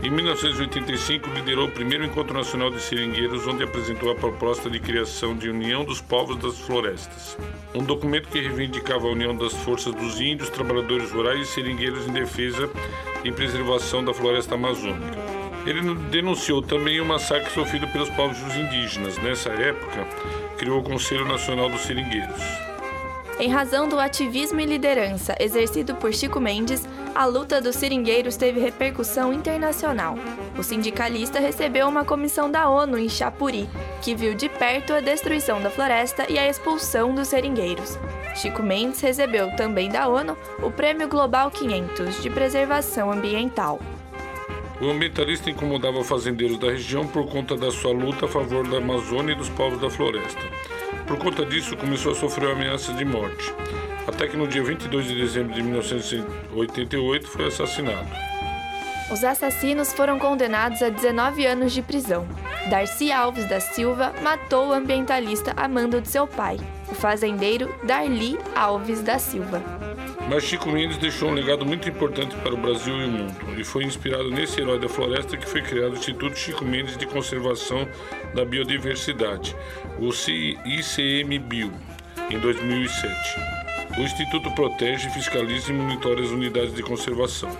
Em 0.00 0.10
1985, 0.10 1.28
liderou 1.30 1.66
o 1.66 1.70
primeiro 1.70 2.04
encontro 2.04 2.32
nacional 2.32 2.70
de 2.70 2.80
seringueiros, 2.80 3.48
onde 3.48 3.64
apresentou 3.64 4.12
a 4.12 4.14
proposta 4.14 4.70
de 4.70 4.78
criação 4.78 5.36
de 5.36 5.50
União 5.50 5.84
dos 5.84 6.00
Povos 6.00 6.36
das 6.36 6.56
Florestas, 6.56 7.36
um 7.74 7.82
documento 7.82 8.28
que 8.28 8.40
reivindicava 8.40 9.08
a 9.08 9.10
união 9.10 9.36
das 9.36 9.52
forças 9.54 9.92
dos 9.92 10.20
índios, 10.20 10.50
trabalhadores 10.50 11.10
rurais 11.10 11.48
e 11.48 11.52
seringueiros 11.52 12.06
em 12.06 12.12
defesa 12.12 12.70
e 13.24 13.32
preservação 13.32 14.04
da 14.04 14.14
floresta 14.14 14.54
amazônica. 14.54 15.18
Ele 15.66 15.94
denunciou 16.10 16.62
também 16.62 17.00
o 17.00 17.04
massacre 17.04 17.50
sofrido 17.50 17.88
pelos 17.88 18.08
povos 18.10 18.38
indígenas. 18.56 19.18
Nessa 19.18 19.50
época, 19.50 20.06
criou 20.56 20.78
o 20.78 20.84
Conselho 20.84 21.26
Nacional 21.26 21.68
dos 21.68 21.82
Seringueiros. 21.82 22.67
Em 23.40 23.48
razão 23.48 23.88
do 23.88 24.00
ativismo 24.00 24.60
e 24.60 24.66
liderança 24.66 25.36
exercido 25.38 25.94
por 25.94 26.12
Chico 26.12 26.40
Mendes, 26.40 26.84
a 27.14 27.24
luta 27.24 27.60
dos 27.60 27.76
seringueiros 27.76 28.36
teve 28.36 28.58
repercussão 28.58 29.32
internacional. 29.32 30.16
O 30.58 30.62
sindicalista 30.64 31.38
recebeu 31.38 31.86
uma 31.86 32.04
comissão 32.04 32.50
da 32.50 32.68
ONU 32.68 32.98
em 32.98 33.08
Chapuri, 33.08 33.68
que 34.02 34.12
viu 34.12 34.34
de 34.34 34.48
perto 34.48 34.92
a 34.92 34.98
destruição 34.98 35.62
da 35.62 35.70
floresta 35.70 36.26
e 36.28 36.36
a 36.36 36.48
expulsão 36.48 37.14
dos 37.14 37.28
seringueiros. 37.28 37.96
Chico 38.34 38.60
Mendes 38.60 39.00
recebeu 39.00 39.54
também 39.54 39.88
da 39.88 40.08
ONU 40.08 40.36
o 40.60 40.72
Prêmio 40.72 41.06
Global 41.06 41.48
500 41.48 42.20
de 42.20 42.30
Preservação 42.30 43.12
Ambiental. 43.12 43.78
O 44.80 44.90
ambientalista 44.90 45.48
incomodava 45.48 46.02
fazendeiros 46.02 46.58
da 46.58 46.72
região 46.72 47.06
por 47.06 47.28
conta 47.28 47.56
da 47.56 47.70
sua 47.70 47.92
luta 47.92 48.26
a 48.26 48.28
favor 48.28 48.66
da 48.66 48.78
Amazônia 48.78 49.32
e 49.32 49.36
dos 49.36 49.48
povos 49.48 49.80
da 49.80 49.88
floresta. 49.88 50.42
Por 51.06 51.18
conta 51.18 51.44
disso, 51.44 51.76
começou 51.76 52.12
a 52.12 52.14
sofrer 52.14 52.50
ameaças 52.50 52.96
de 52.96 53.04
morte, 53.04 53.52
até 54.06 54.26
que 54.26 54.36
no 54.36 54.46
dia 54.46 54.62
22 54.62 55.06
de 55.06 55.14
dezembro 55.14 55.54
de 55.54 55.62
1988 55.62 57.28
foi 57.28 57.46
assassinado. 57.46 58.08
Os 59.10 59.24
assassinos 59.24 59.92
foram 59.92 60.18
condenados 60.18 60.82
a 60.82 60.90
19 60.90 61.46
anos 61.46 61.72
de 61.72 61.80
prisão. 61.80 62.28
Darcy 62.68 63.10
Alves 63.10 63.48
da 63.48 63.58
Silva 63.58 64.12
matou 64.22 64.68
o 64.68 64.72
ambientalista 64.72 65.54
amando 65.56 66.00
de 66.00 66.08
seu 66.08 66.26
pai, 66.26 66.58
o 66.90 66.94
fazendeiro 66.94 67.74
Darli 67.84 68.38
Alves 68.54 69.00
da 69.00 69.18
Silva. 69.18 69.77
Mas 70.28 70.44
Chico 70.44 70.70
Mendes 70.70 70.98
deixou 70.98 71.30
um 71.30 71.32
legado 71.32 71.64
muito 71.64 71.88
importante 71.88 72.36
para 72.36 72.52
o 72.52 72.56
Brasil 72.56 73.00
e 73.00 73.04
o 73.06 73.08
mundo, 73.08 73.34
e 73.56 73.64
foi 73.64 73.84
inspirado 73.84 74.30
nesse 74.30 74.60
herói 74.60 74.78
da 74.78 74.88
floresta 74.88 75.38
que 75.38 75.48
foi 75.48 75.62
criado 75.62 75.92
o 75.92 75.96
Instituto 75.96 76.36
Chico 76.36 76.66
Mendes 76.66 76.98
de 76.98 77.06
Conservação 77.06 77.88
da 78.34 78.44
Biodiversidade, 78.44 79.56
o 79.98 80.10
ICMBio, 80.66 81.72
em 82.28 82.38
2007. 82.38 83.14
O 83.96 84.02
Instituto 84.02 84.50
protege, 84.54 85.08
fiscaliza 85.10 85.72
e 85.72 85.74
monitora 85.74 86.20
as 86.20 86.28
unidades 86.28 86.74
de 86.74 86.82
conservação. 86.82 87.50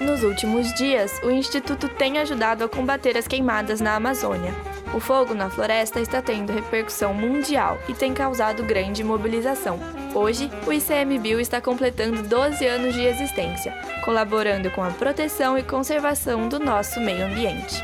Nos 0.00 0.22
últimos 0.22 0.72
dias, 0.74 1.20
o 1.24 1.30
Instituto 1.30 1.88
tem 1.88 2.18
ajudado 2.18 2.62
a 2.62 2.68
combater 2.68 3.16
as 3.18 3.26
queimadas 3.26 3.80
na 3.80 3.96
Amazônia. 3.96 4.54
O 4.94 5.00
fogo 5.00 5.34
na 5.34 5.50
floresta 5.50 6.00
está 6.00 6.22
tendo 6.22 6.52
repercussão 6.52 7.12
mundial 7.12 7.80
e 7.88 7.92
tem 7.92 8.14
causado 8.14 8.62
grande 8.62 9.02
mobilização. 9.02 9.80
Hoje, 10.14 10.48
o 10.64 10.72
ICMBio 10.72 11.40
está 11.40 11.60
completando 11.60 12.22
12 12.22 12.64
anos 12.64 12.94
de 12.94 13.02
existência, 13.02 13.72
colaborando 14.04 14.70
com 14.70 14.84
a 14.84 14.90
proteção 14.90 15.58
e 15.58 15.64
conservação 15.64 16.48
do 16.48 16.60
nosso 16.60 17.00
meio 17.00 17.26
ambiente. 17.26 17.82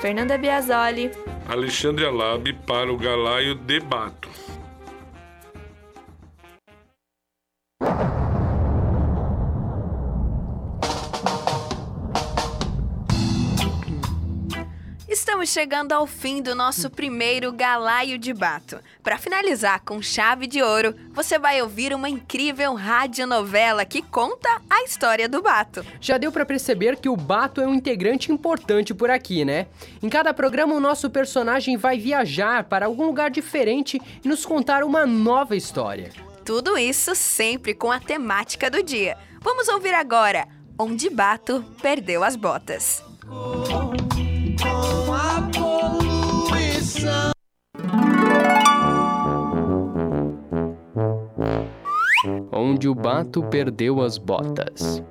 Fernanda 0.00 0.36
Biasoli, 0.36 1.12
Alexandre 1.48 2.04
Alab 2.04 2.52
para 2.66 2.92
o 2.92 2.96
Galaio 2.96 3.54
Debato. 3.54 4.33
Estamos 15.44 15.62
chegando 15.62 15.92
ao 15.92 16.06
fim 16.06 16.40
do 16.40 16.54
nosso 16.54 16.88
primeiro 16.88 17.52
Galaio 17.52 18.16
de 18.16 18.32
Bato. 18.32 18.78
Para 19.02 19.18
finalizar 19.18 19.82
com 19.84 20.00
chave 20.00 20.46
de 20.46 20.62
ouro, 20.62 20.94
você 21.12 21.38
vai 21.38 21.60
ouvir 21.60 21.92
uma 21.92 22.08
incrível 22.08 22.72
radionovela 22.72 23.84
que 23.84 24.00
conta 24.00 24.48
a 24.70 24.82
história 24.84 25.28
do 25.28 25.42
Bato. 25.42 25.84
Já 26.00 26.16
deu 26.16 26.32
para 26.32 26.46
perceber 26.46 26.96
que 26.96 27.10
o 27.10 27.16
Bato 27.16 27.60
é 27.60 27.66
um 27.66 27.74
integrante 27.74 28.32
importante 28.32 28.94
por 28.94 29.10
aqui, 29.10 29.44
né? 29.44 29.66
Em 30.02 30.08
cada 30.08 30.32
programa, 30.32 30.74
o 30.74 30.80
nosso 30.80 31.10
personagem 31.10 31.76
vai 31.76 31.98
viajar 31.98 32.64
para 32.64 32.86
algum 32.86 33.04
lugar 33.04 33.30
diferente 33.30 34.00
e 34.24 34.26
nos 34.26 34.46
contar 34.46 34.82
uma 34.82 35.04
nova 35.04 35.54
história. 35.54 36.10
Tudo 36.42 36.78
isso 36.78 37.14
sempre 37.14 37.74
com 37.74 37.92
a 37.92 38.00
temática 38.00 38.70
do 38.70 38.82
dia. 38.82 39.18
Vamos 39.42 39.68
ouvir 39.68 39.92
agora 39.92 40.48
Onde 40.78 41.10
Bato 41.10 41.62
Perdeu 41.82 42.24
as 42.24 42.34
Botas. 42.34 43.04
Com 44.64 45.12
a 45.12 45.42
poluição. 45.52 47.32
Onde 52.50 52.88
o 52.88 52.94
Bato 52.94 53.42
perdeu 53.42 54.00
as 54.00 54.16
botas. 54.16 55.02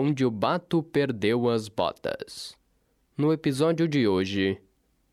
Onde 0.00 0.24
o 0.24 0.30
Bato 0.30 0.80
perdeu 0.80 1.50
as 1.50 1.68
botas. 1.68 2.56
No 3.16 3.32
episódio 3.32 3.88
de 3.88 4.06
hoje, 4.06 4.62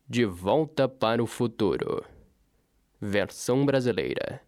De 0.08 0.24
Volta 0.24 0.88
para 0.88 1.20
o 1.20 1.26
Futuro. 1.26 2.04
Versão 3.00 3.66
brasileira. 3.66 4.40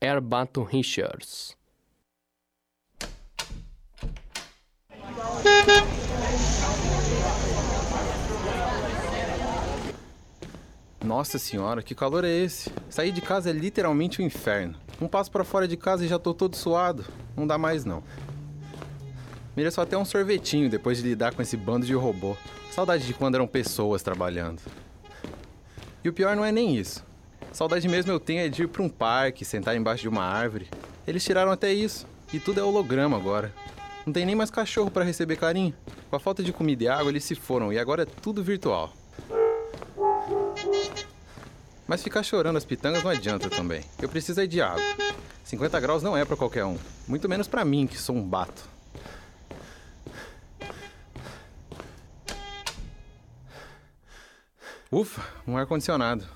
Herbato 0.00 0.62
Richards. 0.62 1.54
Nossa 11.04 11.38
senhora, 11.38 11.82
que 11.82 11.94
calor 11.94 12.24
é 12.24 12.30
esse? 12.30 12.72
Sair 12.88 13.12
de 13.12 13.20
casa 13.20 13.50
é 13.50 13.52
literalmente 13.52 14.22
um 14.22 14.24
inferno. 14.24 14.74
Um 14.98 15.06
passo 15.06 15.30
para 15.30 15.44
fora 15.44 15.68
de 15.68 15.76
casa 15.76 16.02
e 16.02 16.08
já 16.08 16.18
tô 16.18 16.32
todo 16.32 16.56
suado. 16.56 17.04
Não 17.36 17.46
dá 17.46 17.58
mais 17.58 17.84
não. 17.84 18.02
Mereço 19.56 19.80
até 19.80 19.98
um 19.98 20.04
sorvetinho 20.04 20.70
depois 20.70 20.98
de 20.98 21.04
lidar 21.04 21.34
com 21.34 21.42
esse 21.42 21.56
bando 21.56 21.84
de 21.84 21.92
robô. 21.92 22.36
Saudade 22.70 23.06
de 23.06 23.12
quando 23.12 23.34
eram 23.34 23.46
pessoas 23.46 24.02
trabalhando. 24.02 24.60
E 26.02 26.08
o 26.08 26.12
pior 26.12 26.34
não 26.34 26.44
é 26.44 26.50
nem 26.50 26.76
isso. 26.76 27.04
Saudade 27.52 27.86
mesmo 27.86 28.10
eu 28.10 28.18
tenho 28.18 28.40
é 28.40 28.48
de 28.48 28.62
ir 28.62 28.68
para 28.68 28.82
um 28.82 28.88
parque, 28.88 29.44
sentar 29.44 29.76
embaixo 29.76 30.02
de 30.02 30.08
uma 30.08 30.24
árvore. 30.24 30.68
Eles 31.06 31.22
tiraram 31.22 31.52
até 31.52 31.70
isso. 31.72 32.06
E 32.32 32.40
tudo 32.40 32.60
é 32.60 32.62
holograma 32.62 33.14
agora. 33.14 33.52
Não 34.06 34.12
tem 34.12 34.24
nem 34.24 34.34
mais 34.34 34.50
cachorro 34.50 34.90
para 34.90 35.04
receber 35.04 35.36
carinho. 35.36 35.74
Com 36.08 36.16
a 36.16 36.20
falta 36.20 36.42
de 36.42 36.50
comida 36.50 36.84
e 36.84 36.88
água, 36.88 37.10
eles 37.10 37.24
se 37.24 37.34
foram 37.34 37.70
e 37.70 37.78
agora 37.78 38.04
é 38.04 38.06
tudo 38.06 38.42
virtual. 38.42 38.90
Mas 41.86 42.02
ficar 42.02 42.22
chorando 42.22 42.56
as 42.56 42.64
pitangas 42.64 43.04
não 43.04 43.10
adianta 43.10 43.50
também. 43.50 43.84
Eu 44.00 44.08
preciso 44.08 44.40
é 44.40 44.46
de 44.46 44.62
água. 44.62 44.82
50 45.44 45.78
graus 45.78 46.02
não 46.02 46.16
é 46.16 46.24
para 46.24 46.36
qualquer 46.36 46.64
um, 46.64 46.78
muito 47.06 47.28
menos 47.28 47.46
para 47.46 47.66
mim 47.66 47.86
que 47.86 47.98
sou 47.98 48.16
um 48.16 48.26
bato. 48.26 48.71
Ufa, 54.92 55.26
um 55.48 55.56
ar 55.56 55.66
condicionado. 55.66 56.26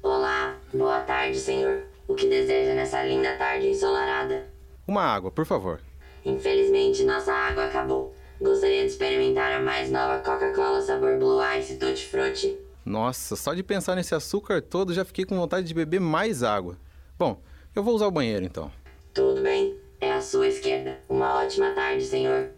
Olá, 0.00 0.56
boa 0.72 1.00
tarde, 1.00 1.36
senhor. 1.36 1.82
O 2.06 2.14
que 2.14 2.28
deseja 2.28 2.74
nessa 2.74 3.04
linda 3.04 3.36
tarde 3.36 3.66
ensolarada? 3.66 4.46
Uma 4.86 5.02
água, 5.02 5.32
por 5.32 5.44
favor. 5.44 5.80
Infelizmente, 6.24 7.02
nossa 7.02 7.32
água 7.32 7.64
acabou. 7.64 8.14
Gostaria 8.40 8.82
de 8.82 8.92
experimentar 8.92 9.50
a 9.50 9.60
mais 9.60 9.90
nova 9.90 10.20
Coca-Cola 10.20 10.80
sabor 10.80 11.18
Blue 11.18 11.40
Ice 11.58 11.76
Tutti 11.76 12.06
Frutti? 12.06 12.56
Nossa, 12.84 13.34
só 13.34 13.52
de 13.52 13.64
pensar 13.64 13.96
nesse 13.96 14.14
açúcar 14.14 14.62
todo 14.62 14.94
já 14.94 15.04
fiquei 15.04 15.24
com 15.24 15.36
vontade 15.36 15.66
de 15.66 15.74
beber 15.74 16.00
mais 16.00 16.44
água. 16.44 16.76
Bom, 17.18 17.42
eu 17.74 17.82
vou 17.82 17.96
usar 17.96 18.06
o 18.06 18.12
banheiro 18.12 18.44
então. 18.44 18.70
Tudo 19.12 19.42
bem, 19.42 19.76
é 20.00 20.12
à 20.12 20.20
sua 20.20 20.46
esquerda. 20.46 21.00
Uma 21.08 21.42
ótima 21.42 21.72
tarde, 21.72 22.04
senhor. 22.04 22.50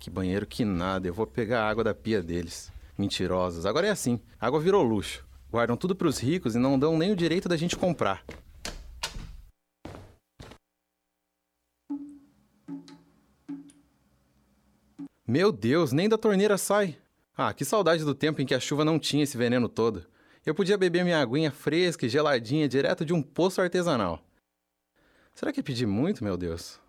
Que 0.00 0.08
banheiro 0.08 0.46
que 0.46 0.64
nada, 0.64 1.06
eu 1.06 1.12
vou 1.12 1.26
pegar 1.26 1.62
a 1.62 1.68
água 1.68 1.84
da 1.84 1.94
pia 1.94 2.22
deles. 2.22 2.72
Mentirosos. 2.96 3.66
Agora 3.66 3.86
é 3.86 3.90
assim, 3.90 4.18
a 4.40 4.46
água 4.46 4.58
virou 4.58 4.82
luxo. 4.82 5.26
Guardam 5.52 5.76
tudo 5.76 5.94
pros 5.94 6.18
ricos 6.18 6.54
e 6.54 6.58
não 6.58 6.78
dão 6.78 6.96
nem 6.96 7.12
o 7.12 7.16
direito 7.16 7.50
da 7.50 7.56
gente 7.56 7.76
comprar. 7.76 8.24
Meu 15.28 15.52
Deus, 15.52 15.92
nem 15.92 16.08
da 16.08 16.16
torneira 16.16 16.56
sai. 16.56 16.96
Ah, 17.36 17.52
que 17.52 17.64
saudade 17.64 18.02
do 18.02 18.14
tempo 18.14 18.40
em 18.40 18.46
que 18.46 18.54
a 18.54 18.60
chuva 18.60 18.86
não 18.86 18.98
tinha 18.98 19.22
esse 19.22 19.36
veneno 19.36 19.68
todo. 19.68 20.06
Eu 20.46 20.54
podia 20.54 20.78
beber 20.78 21.04
minha 21.04 21.20
aguinha 21.20 21.50
fresca 21.50 22.06
e 22.06 22.08
geladinha 22.08 22.66
direto 22.66 23.04
de 23.04 23.12
um 23.12 23.22
poço 23.22 23.60
artesanal. 23.60 24.24
Será 25.34 25.52
que 25.52 25.62
pedi 25.62 25.84
muito, 25.84 26.24
meu 26.24 26.38
Deus? 26.38 26.80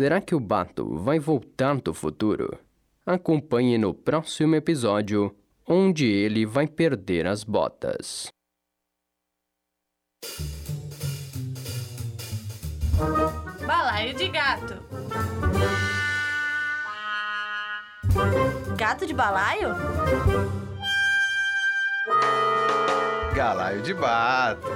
Será 0.00 0.18
que 0.18 0.34
o 0.34 0.40
Bato 0.40 0.96
vai 0.96 1.18
voltar 1.18 1.78
do 1.78 1.92
futuro? 1.92 2.58
Acompanhe 3.04 3.76
no 3.76 3.92
próximo 3.92 4.56
episódio, 4.56 5.36
onde 5.68 6.06
ele 6.06 6.46
vai 6.46 6.66
perder 6.66 7.26
as 7.26 7.44
botas. 7.44 8.28
Balaio 13.66 14.14
de 14.14 14.28
gato. 14.28 14.74
Gato 18.78 19.04
de 19.06 19.12
balaio? 19.12 19.68
Galaio 23.34 23.82
de 23.82 23.92
bato. 23.92 24.66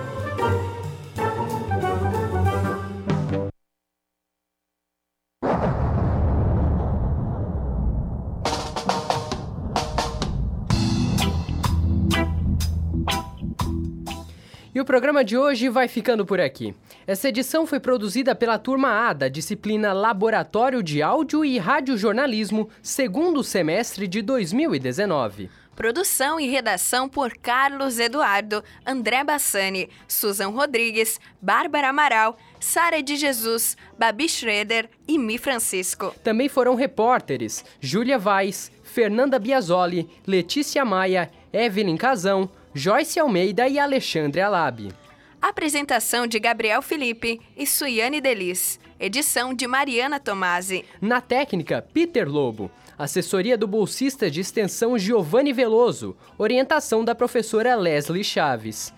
E 14.75 14.81
o 14.81 14.85
programa 14.85 15.25
de 15.25 15.39
hoje 15.39 15.69
vai 15.69 15.87
ficando 15.87 16.27
por 16.27 16.41
aqui. 16.41 16.75
Essa 17.07 17.29
edição 17.29 17.65
foi 17.65 17.79
produzida 17.79 18.35
pela 18.35 18.59
turma 18.59 19.09
A 19.09 19.13
da 19.13 19.29
disciplina 19.29 19.93
Laboratório 19.93 20.83
de 20.83 21.01
Áudio 21.01 21.45
e 21.45 21.59
Radiojornalismo, 21.59 22.69
segundo 22.83 23.45
semestre 23.45 24.09
de 24.09 24.21
2019. 24.21 25.49
Produção 25.77 26.41
e 26.41 26.49
redação 26.49 27.09
por 27.09 27.37
Carlos 27.37 28.01
Eduardo, 28.01 28.65
André 28.85 29.23
Bassani, 29.23 29.89
Susan 30.09 30.49
Rodrigues, 30.49 31.21
Bárbara 31.41 31.91
Amaral, 31.91 32.37
Sara 32.59 33.01
de 33.01 33.15
Jesus, 33.15 33.77
Babi 33.97 34.29
Schroeder 34.29 34.91
e 35.07 35.17
Mi 35.19 35.39
Francisco. 35.39 36.13
Também 36.25 36.49
foram 36.49 36.75
repórteres 36.75 37.65
Júlia 37.81 38.19
Vaz, 38.19 38.73
Fernanda 38.83 39.39
Biasoli, 39.39 40.09
Letícia 40.27 40.85
Maia, 40.85 41.31
Evelyn 41.53 41.97
Casão, 41.97 42.51
Joyce 42.75 43.21
Almeida 43.21 43.69
e 43.69 43.79
Alexandre 43.79 44.41
Alabi. 44.41 44.93
Apresentação 45.41 46.27
de 46.27 46.41
Gabriel 46.41 46.83
Felipe 46.83 47.41
e 47.57 47.65
Suiane 47.67 48.21
Delis. 48.21 48.81
Edição 48.99 49.55
de 49.55 49.67
Mariana 49.67 50.19
Tomasi. 50.19 50.85
Na 51.01 51.21
técnica, 51.21 51.87
Peter 51.95 52.29
Lobo. 52.29 52.69
Assessoria 52.99 53.57
do 53.57 53.69
bolsista 53.69 54.29
de 54.29 54.41
extensão 54.41 54.99
Giovanni 54.99 55.53
Veloso. 55.53 56.17
Orientação 56.37 57.05
da 57.05 57.15
professora 57.15 57.77
Leslie 57.77 58.25
Chaves. 58.25 58.93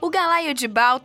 O 0.00 0.08
Galaio 0.08 0.54
de 0.54 0.66
Bal... 0.66 1.02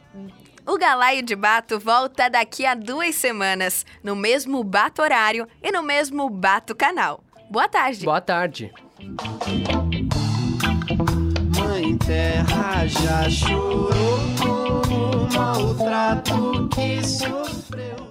O 0.66 0.78
Galaio 0.78 1.24
de 1.24 1.36
Bato 1.36 1.80
volta 1.80 2.30
daqui 2.30 2.66
a 2.66 2.76
duas 2.76 3.16
semanas, 3.16 3.86
no 4.04 4.16
mesmo 4.16 4.64
Bato 4.64 5.02
horário 5.02 5.48
e 5.64 5.72
no 5.72 5.82
mesmo 5.82 6.30
Bato 6.30 6.76
canal. 6.76 7.24
Boa 7.50 7.70
tarde. 7.70 8.04
Boa 8.04 8.20
tarde. 8.20 8.74
Mãe 11.80 11.96
Terra 11.96 12.88
já 12.88 13.30
chorou 13.30 13.92
o 14.42 15.32
maltrato 15.32 16.68
que 16.74 17.06
sofreu. 17.06 18.07